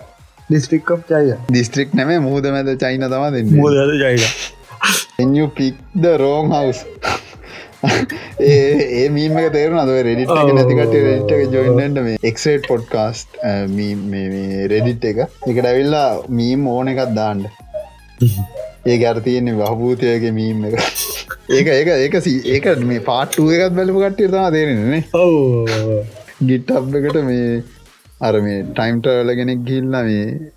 [0.44, 3.50] district of චය දිස්ත්‍රික් නැම මුහද මැද චයින තවා දෙන්න.
[3.54, 3.74] මුද
[5.18, 6.84] එ පික්ද රෝන් හවස්
[8.42, 13.38] ඒ මීම තේරු අද රෙඩිට නැතිකට රෙට්ක ජොයින්නට මේ එක්සේට් පොඩ්කාස්ට්
[14.68, 15.22] රෙඩිට් එක.
[15.48, 16.08] එකට ඇවිල්ලා
[16.40, 17.50] මීම් ඕන එකත් දාන්ඩ
[18.90, 20.76] ඒ ගැරතියන්නේ වහභූතයගේ මීම් එක.
[21.56, 25.02] ඒක ඒක ඒක ඒක මේ පාට්ටුව එකත් බැලපු කට්ටිය තම දේරන්නේ
[26.40, 27.62] ගිට්ටබ් එකට මේ
[28.20, 30.52] අර මේ ටයිම්ටවල කෙනෙක් ගිල්ල මේ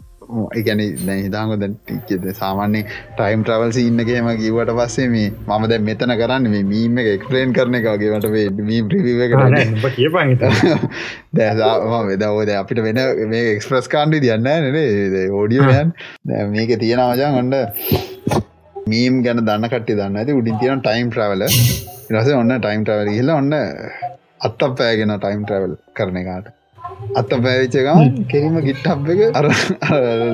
[0.53, 2.81] එකැන දැ හිතාකො දැ සාමාන්‍ය
[3.17, 7.77] ටයිම් ට්‍රවල් ඉන්නගේම කිවට පස්සේ මේ මම දැ මෙතන කරන්න මේ මීම එක එක්ස්පලේන් කරන
[7.79, 9.05] එකගේට මීම් ප්‍රිව
[12.09, 15.93] වෙදවෝද අපිට වෙන මේ එක්ස්ප්‍රස් කාණ්ඩි තියන්න නේ ඕඩියෝයන්
[16.51, 17.55] මේක තියෙනවජන් ඔොන්ඩ
[18.87, 21.47] මීම් ගැන දන්න කට්ටි දන්න ඇති උඩින් තියෙන ටයිම් ට්‍රවල
[22.11, 23.53] රස ඔන්න ටයිම් ට්‍රවල හිල ඔන්න
[24.41, 26.53] අත්තක් පෑගෙන ටයිම් ට්‍රවල් කරන එකාට.
[27.15, 27.99] අත්ත පැවිච්චකම්
[28.31, 29.47] කෙරීම ගිට්ටබ් එක අර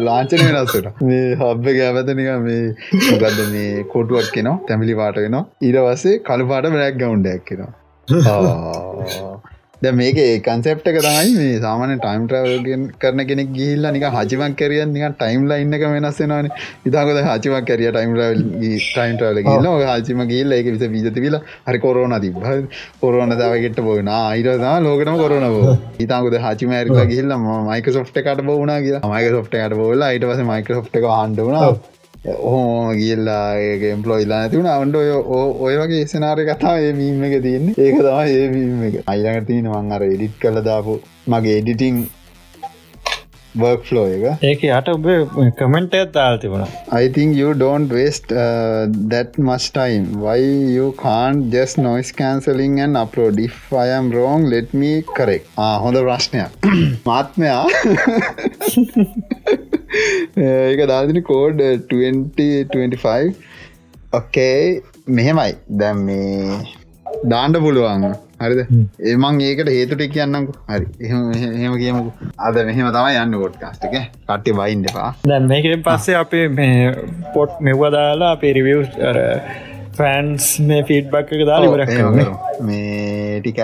[0.08, 2.62] ලාංචන වෙනස්සට මේ හබ්බ ගෑපතනික මේ
[3.04, 7.72] මොකක්ද මේ කොටුවක් කෙනවා තැමිලි පාට වෙනවා ඊට වස්සේ කළු පාට බැක් ගවුන්ඩයක් කෙනවා
[9.84, 14.84] ද මේක කන්සෙප්ට එක තමයි මේ සාමන ටයිම් ට්‍රවල්ගෙන් කරන කෙනෙක් ගිල්ල නික හචිවක් කරිය
[14.88, 16.48] නික ටයිම් ලයින්න එක වෙනස්සෙනවාන
[16.86, 22.40] ඉතාකොද හචිවක් කරිය ටයිම් ටයිම් ටවල ගල්ල හචිම ගල්ල එක විස විජතිවිල හරි කොරෝන තිබ
[23.02, 28.80] කොරෝන දවගෙට බෝන අයිරදා ලෝකනම කොරන බෝ ඉතාකොද හචිම ඇරිලා ගිල්ල මයික සොෆ්ට කට බෝනා
[28.82, 31.68] කිය මයික සොෆ්ට කට බෝල අයිට පස මයික සොෆ්ට එක හන්ඩුනා
[32.26, 35.10] ඕහෝ ගිල්ලා ඒක එම්පලොයිලා ඇතිවුණ අන්ඩ ඔය
[35.66, 37.74] ඔය වගේ සනාරය කතා ඒ මීම එක තියන්නේ.
[37.78, 38.96] ඒක තම ඒ මීම එක.
[39.14, 40.96] අයිලඟට තියෙන මං අර එඩිට් කළ දාපු
[41.28, 41.98] මගේ එඩිටිං
[43.88, 44.40] flow එක.
[44.42, 45.06] ඒක යට ඔබ
[45.60, 46.68] කමෙන්ට් තාල් තිබුණ.
[46.92, 50.20] I think you don't waste uh, that much time.
[50.20, 50.38] Why
[50.78, 53.40] you can't just noise cancelling and upload?
[53.40, 55.48] If I am wrong let me correct.
[55.58, 56.50] ආ හොඳ ප්‍රශ්නයක්.
[57.10, 57.64] මාත්මයා
[60.50, 61.60] ඒක දාදින කෝඩ්
[61.96, 63.34] 2025
[64.14, 65.58] ඔකේ මෙහෙමයි.
[65.82, 66.62] දැම් මේ
[67.30, 68.62] දාණ්ඩ පුළුවන් හරිද?
[69.02, 70.88] ඒමං ඒකට හේතුට කියන්නම් හරි.
[71.02, 72.02] එහෙම කියමු
[72.40, 76.92] අද මෙහෙම තමයි යන්න ගොඩ් කාස්ටික කට්ටි බයින් දෙපා දැන් මේකෙන් පස්සේ අපේ මේ
[77.34, 78.90] පොට් මෙව්වදාලා අපේ රිවියස්
[79.98, 83.60] ෆෑන්ස් මේ ෆීඩ්බක් එක දාලා ඉවර මේ ටික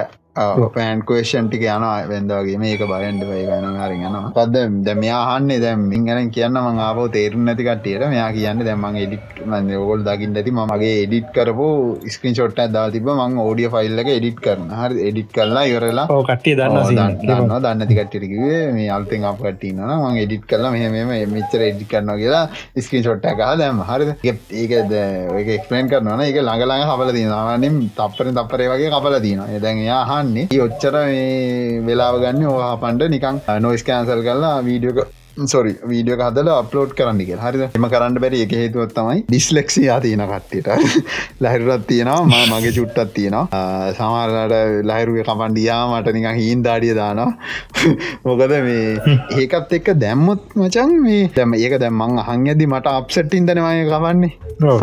[0.69, 5.85] පෑන් කේෂන් ටික යන වෙන්දගේ මේක බයන්ඩ වයි ගන හරි යන පද ද මෙයාහන්නේ දැම්
[5.91, 10.53] ඉංගන කියන්න ම ආපෝ තේරු නැති කටියට මෙයා කියන්න දැමන් එඩිට් මන්න ඔගොල් දකිින් ඇති
[10.53, 11.69] මගේ එඩිට් කරපු
[12.09, 17.19] ස්ක්‍රීන් ෂොට් දා තිබ මං ෝඩිය ෆයිල්ලක එඩිට් කරන හරි එඩිට් කරලා ඉවරලා කට්ටිය දන්න
[17.23, 22.45] දන්න දන්නති කට්ටිරකිවේ මේ අල්තෙන් අප කට්ටින මං එඩිට් කරලා මෙහම මෙච්චර එඩිට කරන කියලා
[22.79, 28.69] ස්ක්‍රීන් ෂොට් එක දැම හරි ඒකද ඒක එක්ස්පලේන් කරනන එක ළඟලාඟ හබල තිනවානම් තප්පරෙන් තප්පරේ
[28.69, 30.47] වගේ තින දැන් යාහන් කරන්නේ.
[30.61, 35.07] ඔච්චර මේ වෙලාව ගන්න ඕහා පන්ඩ නිකං නොයිස් කෑන්සල් කරලා වීඩියෝක
[35.47, 37.63] සොරි වීඩියෝ හදල අප්ලෝඩ් කරන්න කිය හරිද?
[37.69, 40.69] එම කරන්න බැරි එක හේතුවත් තමයි ඩිස්ලෙක්සියා තියෙන කට්ටියට.
[41.43, 43.63] ලහිරුවත් තියෙනවා මගේ චුට්ටත් තියෙනවා.
[43.99, 47.32] සමාරලට ලහිරුව කපන්ඩියා මට නික හින් දාඩිය දානවා.
[48.25, 53.86] මොකද මේ ඒකත් එක්ක දැම්මොත් මචන් මේ දැම ඒක දැම්මං අහන් ඇදි මට අප්සට්ටින් දනවාය
[53.88, 54.34] කවන්නේ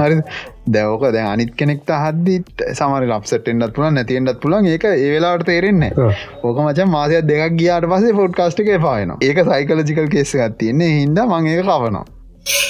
[0.01, 0.22] හරි
[0.68, 5.92] දැවක දැ අනිත් කෙනෙක්ට හද්දිත් සමර ලප්සටෙන්ඩත් පුලන් නැතිෙන්ටත් පුලන් ඒක ඒවෙලාට තේරෙන්නේ
[6.42, 11.48] ඕක මචන් මාසයක් දෙකක් ගියාට පසේ ෆොඩ්කාස්ට් එක පායන ඒක සයිකලජිකල් කේස ගත්තියන්නේ හින්ද මං
[11.48, 12.04] ඒක කවනවා.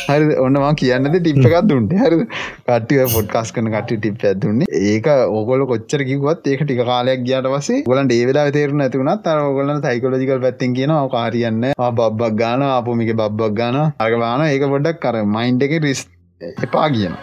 [0.09, 2.19] හරි ඔන්නම කියන්නද ටිප් එකක් දුන්ට හරි
[2.67, 7.83] කට්ටිය පොඩ්කාස් කන කට ටිප් ඇදුන්නේ ඒක ඕගොල කොච්චර කිවත් ඒක ටික කාලයක් ගියට පසේ
[7.85, 13.81] ගොලන් ඒවෙලා තේරුණ ඇතිවුණත් අර ඔගලන්න සයිකලජිකල් පැත්තෙන් කියන කාරියන්න බබ්බක් ගාන අපමික බබ්බක් ගාන
[14.01, 16.07] අගවාන ඒක පොඩ්ඩක් කර මයින්් එක රිස්
[16.41, 17.15] එපා කියන.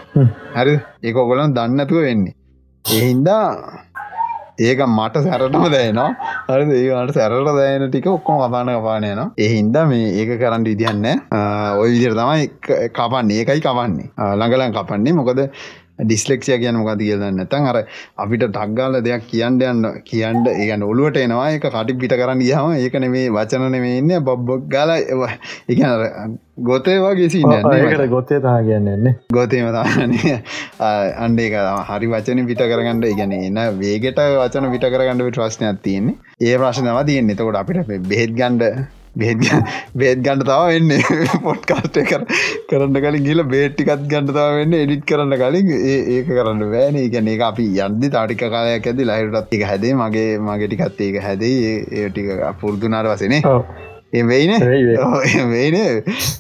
[0.58, 0.76] හරි?
[1.04, 2.36] ඒක ඔගොලන් දන්නතුව වෙන්නේ.
[2.86, 3.48] එහින්දා
[4.60, 6.10] ඒක මට සැරටම දයනවා
[6.48, 11.06] හරි ඒකට සැරට දයන ටික ඔක්කොම කපාන කපානයන එහින්ද මේ ඒක කරන්න විදිහන්න
[11.82, 12.50] ඔය විදිර තමයි
[12.98, 13.40] කපන්නේ.
[13.42, 14.10] ඒකයි කවන්නේ
[14.40, 15.14] ළඟලන් කපන්නේ.
[15.20, 15.40] මොකද
[16.00, 17.80] ඩිස්ලෙක්ෂය කියන මොකද කියලන්න නැතන් අර
[18.18, 23.08] අපිට ටක්ගාල දෙයක් කියන්න යන්න කියන්න ඒගන්න ඔලුවට එනවා එක කටි පිට කරන්න ගියාම ඒකන
[23.12, 25.84] මේ වචන නෙමේ ඉන්න බොබ්බොක් ගාල එක
[26.64, 30.36] ගොතේ වගේ සිට ගොත්තේ තා කියන්නන්නේ ගොතේම තාන්නේ
[31.20, 36.16] අන්ඩේ හරි වචන පිට කරගන්නඩ ඉගැන එන්න වේගෙට වචන පිට කරගන්නඩ ප්‍රශ්නයක් තියන්නේ.
[36.42, 37.36] ඒ ප්‍රශ්නව තියන්නේ.
[37.36, 38.86] තකොට අපිට බෙහෙත් ගණ්ඩ
[39.16, 39.44] බේත්
[39.96, 40.92] බේත් ගණඩ තව වෙන්න.
[41.46, 42.26] පොට්කාස්ට කර
[42.70, 47.00] කරන්න කලින් ගිල බේට්ටිකත් ගණඩ තව වෙන්න එඩිට් කරන්න කලින් ඒක කරන්න බෑන.
[47.10, 52.10] ගැන ඒ අපි යන්දි තාටික කාලයක් ඇති ලහිරටත් එක හැදේ මගේ මගේටිකත් ඒක හැදේ ඒ
[52.10, 53.42] ටික පුරදුනාට වසනේ
[54.22, 54.52] එවෙයින
[55.54, 55.78] වෙයින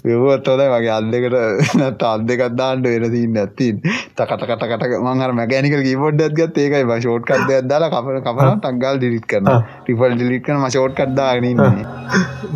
[0.07, 1.37] විවත් හොද වගේ අල්දකට
[1.79, 3.79] නත් අල් දෙකක් දාන්නට වෙන තින්න ඇත්තින්
[4.19, 9.49] තකටකටකට මංහර මැගැනික කීබොඩ්ඩත් ගත් ඒකයි ශෝට් කත්ද ඇදදාලා කපන කපන ටක්ගල් ඩිලිත් කරන
[9.79, 11.61] ටිපල් ඩිලික් කන ශෝට් කත්දාගනන්න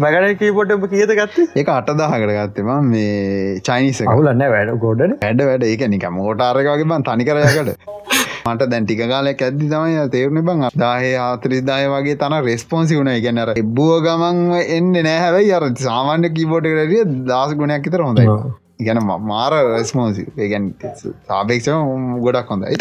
[0.04, 1.48] මැගන කීපොට කියද ගත්ත?
[1.56, 5.68] ඒක අටදාහකට ගත්තම මේ චයිනිස කවුලන්න වැඩ ගොඩ වැඩ වැඩ.
[5.72, 8.17] ඒක නික මෝටාරකගේ බන් තනිකරයකට
[8.48, 13.14] මට දැන් ටික කාලයක් ඇද්දි තමයි තේරුණ බං දාහේ ආතරිදාය වගේ තන රෙස්පොන්සි වුණ.
[13.26, 14.40] ගැනර එබ්බුව ගමන්
[14.78, 18.28] එන්න නෑ හැබයි අර සාමාන්‍ය කීබෝඩ් කරටිය දස් ගුණයක් තර හොඳයි.
[18.86, 20.66] ගැන මාර රෙස්මෝසි ඒගැන්
[21.28, 21.70] සාපේක්ෂ
[22.26, 22.78] ගොඩක් හොඳයි.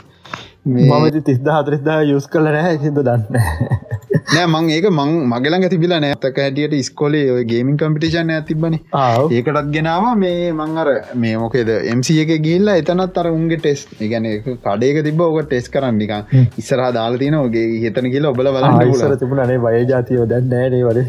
[0.67, 3.96] මමති තිස්දා හතරිස්දා යුස් කල නෑ හිද දන්න
[4.27, 10.09] නෑ මං ඒක මං මගලන් තිබිල නෑතක හැටියට ස්කොලේ ඔය ගේමින් කම්පිටිෂන් ඇතිබන ඒකටත් ගෙනාව
[10.23, 10.91] මේ මං අර
[11.25, 14.29] මේ මොකේද MC එක ගිල්ල එතනත් අර උන්ගේ ටෙස් ගැන
[14.65, 16.15] කඩේක තිබ ඕක ටෙස් කරන්නික
[16.63, 21.01] ඉස්සරහ දාලතින ඔගේ හිතන කියල ඔබල බල තිබුණනේ බය ජාතියෝ දැන් නෑනේ වල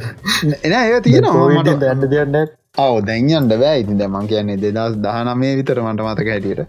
[0.64, 1.50] එන ඒ තියෙනවා.
[1.56, 2.40] මට දැන්න දෙයන්න
[2.78, 4.00] ඔව දැන්යන්ට බෑ ඉතින්.
[4.00, 6.66] දැමන් කියන්නේ දෙදස් දහනමේ විතර මට මතක හැටියට.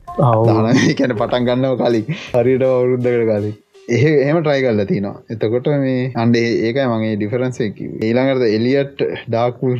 [0.48, 2.20] දහන කැන පටන් ගන්නව කලින්.
[2.34, 3.56] හරිට අවුරුද්ධකට කලින්
[3.88, 5.16] එහම ට්‍රයි කල්ල තිනවා.
[5.32, 9.76] එතකොට මේ අන්ඩේ ඒකයි මගේ ඩිෆරන්සේක ඊළඟට එලියට් ඩාකුල්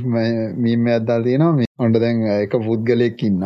[0.65, 3.45] මීම ඇදදල් තියෙනවා මේ ඔොන්ට දැන් එක පුද්ගලයෙක් ඉන්න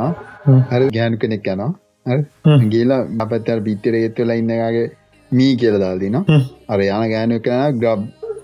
[0.71, 1.71] හරි ගෑනු කෙනෙක් යනවා.
[2.73, 4.87] ගේලා අපත්තර පිට්ටර ඒත්වෙලා ඉන්නගේ
[5.31, 6.19] මී කියල දාල්දින
[6.69, 8.03] අර යන ගෑනු කෙන ග්‍රබ්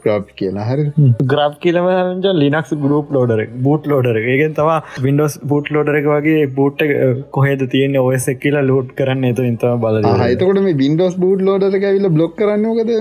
[0.09, 0.69] ග්‍රබ් කියලා.
[0.71, 0.89] හරි.
[1.29, 1.89] GRUB කියලම
[2.37, 6.83] Linux GRUB loader boot loader again තම වින්ඩෝස් බූට් ලෝඩර වගේ බූට්
[7.31, 12.09] කොහෙද තියෙන ඔයසක් කියලා ලෝඩ් කරන්න එතු ඉතම බල එතකොට මේ බින්ඩෝස් බූට් ලෝඩර ඇවිල
[12.11, 12.93] බ්ලොක් කරන්නකද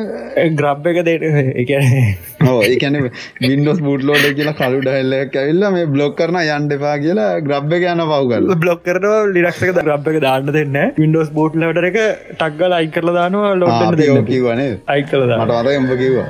[0.60, 1.26] ග්‍රබ් එක දෙට
[1.64, 3.00] එක ඒකන
[3.44, 8.04] බින්ඩෝස් බූට් ලෝඩ කියලා කලු ඩහල්ලක් ඇවිල්ල මේ බ්ලොක් කරන යන්ඩපා කියලා ග්‍රබ් එක යන
[8.06, 12.02] පවගල බ්ලොක් කරන ලිරක්ක ග්‍රබ් එක දාන්න දෙන්න වින්ඩෝස් බූට් ලෝඩර එක
[12.34, 16.28] ටක්ගල අයි කරලා දානවා ලෝඩ කිවනේ අයි කල මට අත එම්බ කිවා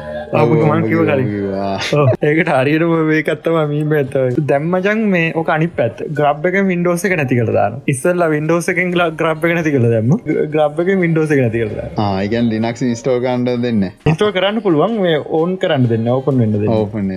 [0.84, 1.02] කිව
[2.24, 4.16] ඒකට හරියටම වේකත්තම මීම ඇත
[4.48, 9.48] දැම්මජන් මේ ඕක අනි පැත් ග්‍රබ් එක වින්ඩෝස එක නැති කරදාන ඉස්සල්ල වින්ඩෝස එකෙන් ග්‍රබ්
[9.48, 10.16] එක නැති කළ දැම
[10.54, 13.84] ග්‍රබ් එක වින්ඩෝස එක නැති කරද ආයගන් ලිනක් ස්ටෝ කන්ඩ දෙන්න.
[14.08, 17.12] ස්ටෝ කරන්න පුළුවන් මේ ඕන් කරන්න දෙන්න ඕපන් වෙන්න ඕපන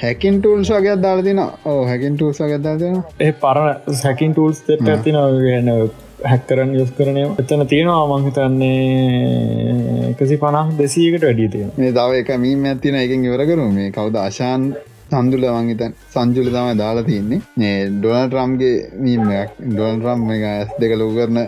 [0.00, 5.18] හැකින් ටූල්ස් වගේ දාලදින ඕ හැකින් ටූල්ස් වගේ දාදෙන ඒ පරණ සැකින් ටූල්ස් තෙට ඇතින
[5.38, 12.30] ගන්න හැක්කරන්න යොස් කරනය එතන තියෙනවා මංහිතන්නේ එකසි පනක් දෙසීකට වැඩිය තියෙන මේ තව එක
[12.38, 14.16] මීම ඇතින එකින් ඉවර කරු මේ කවුද?
[14.20, 14.62] අශාන්
[15.10, 17.40] සන්දුල වංහිතන් සංජුල තමයි දාලා තියන්නේ.
[17.56, 21.38] මේ ඩොනල් ට්‍රම්ගේ මීමයක් ඩොල් ට්‍රම් එක ඇස් දෙක ලෝ කරන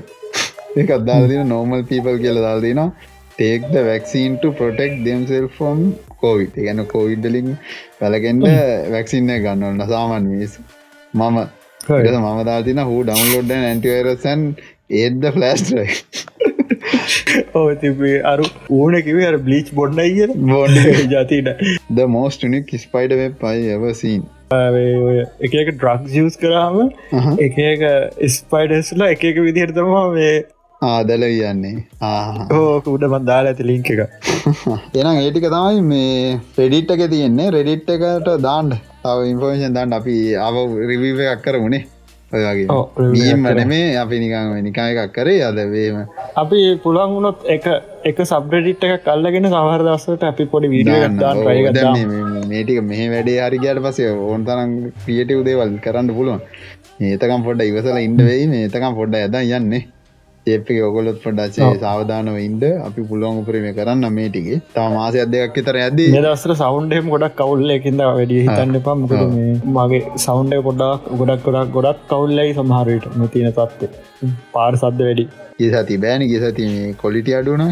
[0.76, 2.82] එක අදාලදින නෝමල් පීපල් කියල දාල්දින
[3.38, 5.78] තේක්ද වැක්සින්ට ප්‍රොටෙක් දෙම්සෙල් ෆොම්
[6.20, 7.48] කෝවිට ගැන කෝවිඩ්ඩලින්
[8.00, 8.46] වැලගෙන්ට
[8.94, 10.60] වැක්සින්න ගන්නවන්න සාමන් මිස්
[11.14, 11.40] මම
[11.90, 14.44] මම දාතින හූ ඩවන්ලෝඩ් ඇන්ටිවරසන්
[14.98, 15.88] ඒද ෆලස්ටරයි
[17.54, 20.78] ඕ තිබේ අරු ඕන කිවේ අර බ්ලිච් බොඩ්ඩ කිය බොඩ්
[21.14, 24.22] ජතිට ද මෝස්ට නික් ස්පයිඩ වෙබ් පයි එවසීන්
[25.40, 26.80] එක එක ඩ්‍රක් ජස් කරාම
[27.40, 27.84] එක එක
[28.36, 30.32] ස්පයිඩස්ලා එක එක විදිහරතමා මේ
[30.82, 31.84] ආදල කියන්නේ.
[32.56, 34.00] ඕක උඩ බන්දාල ඇති ලිංක එක.
[34.98, 37.50] එනම් ඒටික තමයි මේ රෙඩිට් එක තියෙන්නේ.
[37.50, 40.14] රෙඩිට් එකට දාන්ඩ තව ඉන්ෆෝර්මේෂන් දාන්න අපි
[40.48, 40.56] අව
[40.90, 41.82] රිවීව එකක් කරමුණේ
[42.32, 42.66] ඔයගේ
[43.14, 45.40] මීම් වන මේ අපි නිකං නිකා එකක් කරේ.
[45.42, 45.96] අදවේම
[46.42, 47.64] අපි පුළන් වුණොත් එක
[48.10, 50.68] එක සබ්‍රඩිට් එක කල්ලගෙන සමහර දස්සට අපි පොඩි
[52.52, 54.76] මේටික මෙහ වැඩේ හරිගයට පසේ ඕන් තරම්
[55.06, 56.42] පියට උදේවල් කරන්න පුළුවන්.
[57.02, 59.82] ඒතකම් පොඩ්ඩ ඉවසල ඉන්ඩ වෙයි මේතකම් පොඩ්ඩ ඇද යන්නේ
[60.46, 65.76] ඒපක ඔගොලොත් පොඩ්ඩසේ සාවධානව ඉන්ද අපි පුළුවන් උපරීම කරන්න මේ ටිගේ තා මාසයක් දෙයක් තර
[65.80, 68.96] ඇද දස්ර සෞන්්ඩයම ගොඩක් කවුල්ල එකින්ද වැඩිය හිතන්න එපා.
[69.02, 75.28] මොකද මේ මගේ සෞන්්ඩය පොඩක් ගොඩක් ගොඩක් ගොඩක් කවුල්ලයි සමහරයට මෙතින තත්වේ පාර සද්ද වැඩි.
[75.60, 76.26] ඒසති බෑන.
[76.32, 77.64] ගෙසති මේ කොලිටි අඩුන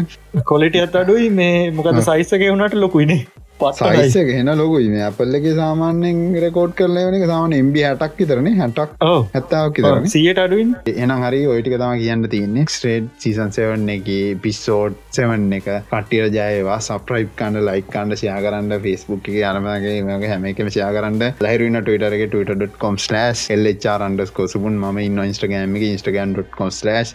[0.45, 1.29] කොලිටි අත් අඩුයි.
[1.41, 3.21] මේ මොකද සයිසක වුණට ලොකුයිනේ
[3.79, 4.89] සයිස ගෙන ලොකුයි.
[4.89, 8.49] මේ අපල්ලගේ සාමාන්‍යෙන් රෙකෝඩ් කරල වනක සාමන එම්බ හටක් විතරන.
[8.59, 12.65] හටක් ඇත්තාවක් කිතරන සියට අඩුවන් එනම් හරි ඔයිටික තම කියන්න තියන්නේ.
[12.75, 14.09] ස්ට්‍රේඩ් සිසන් සෙවන්න එක
[14.45, 15.69] පිස්සෝඩ් සෙවන් එක.
[15.91, 20.91] කටිය ජයවා සප්‍රයිප් කන්න ලයි කණ්ඩ ෂයා කරන්න ෆස්බුක් එක අනමගේ මගේ හැම එකම ෂයා
[20.97, 21.27] කරන්න.
[21.41, 25.77] ලහිරන්න ටටරගේ ට.com ස්ලස් එල්චරන්ඩස් කොසුබුන් ම ඉන්න ඉස්ටගෑම
[26.79, 27.09] ස්ලස්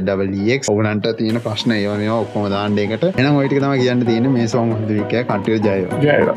[0.00, 5.14] ඩක් ඔවනන්ට තියෙන ප්‍රශ්න ඒවම ඔක්කොම දාන්ඩේකට එන ඔයිටික තම කියන්න තියෙන මේ සෝම හදවික
[5.28, 6.34] කටිය 还有这个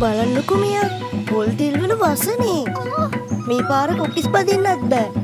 [0.00, 0.80] බලන්නකුමිය
[1.28, 2.62] පොල් තිල්වල වසනේ.
[3.46, 5.19] මේ පාර කොකිස් පදින්නත් බෑ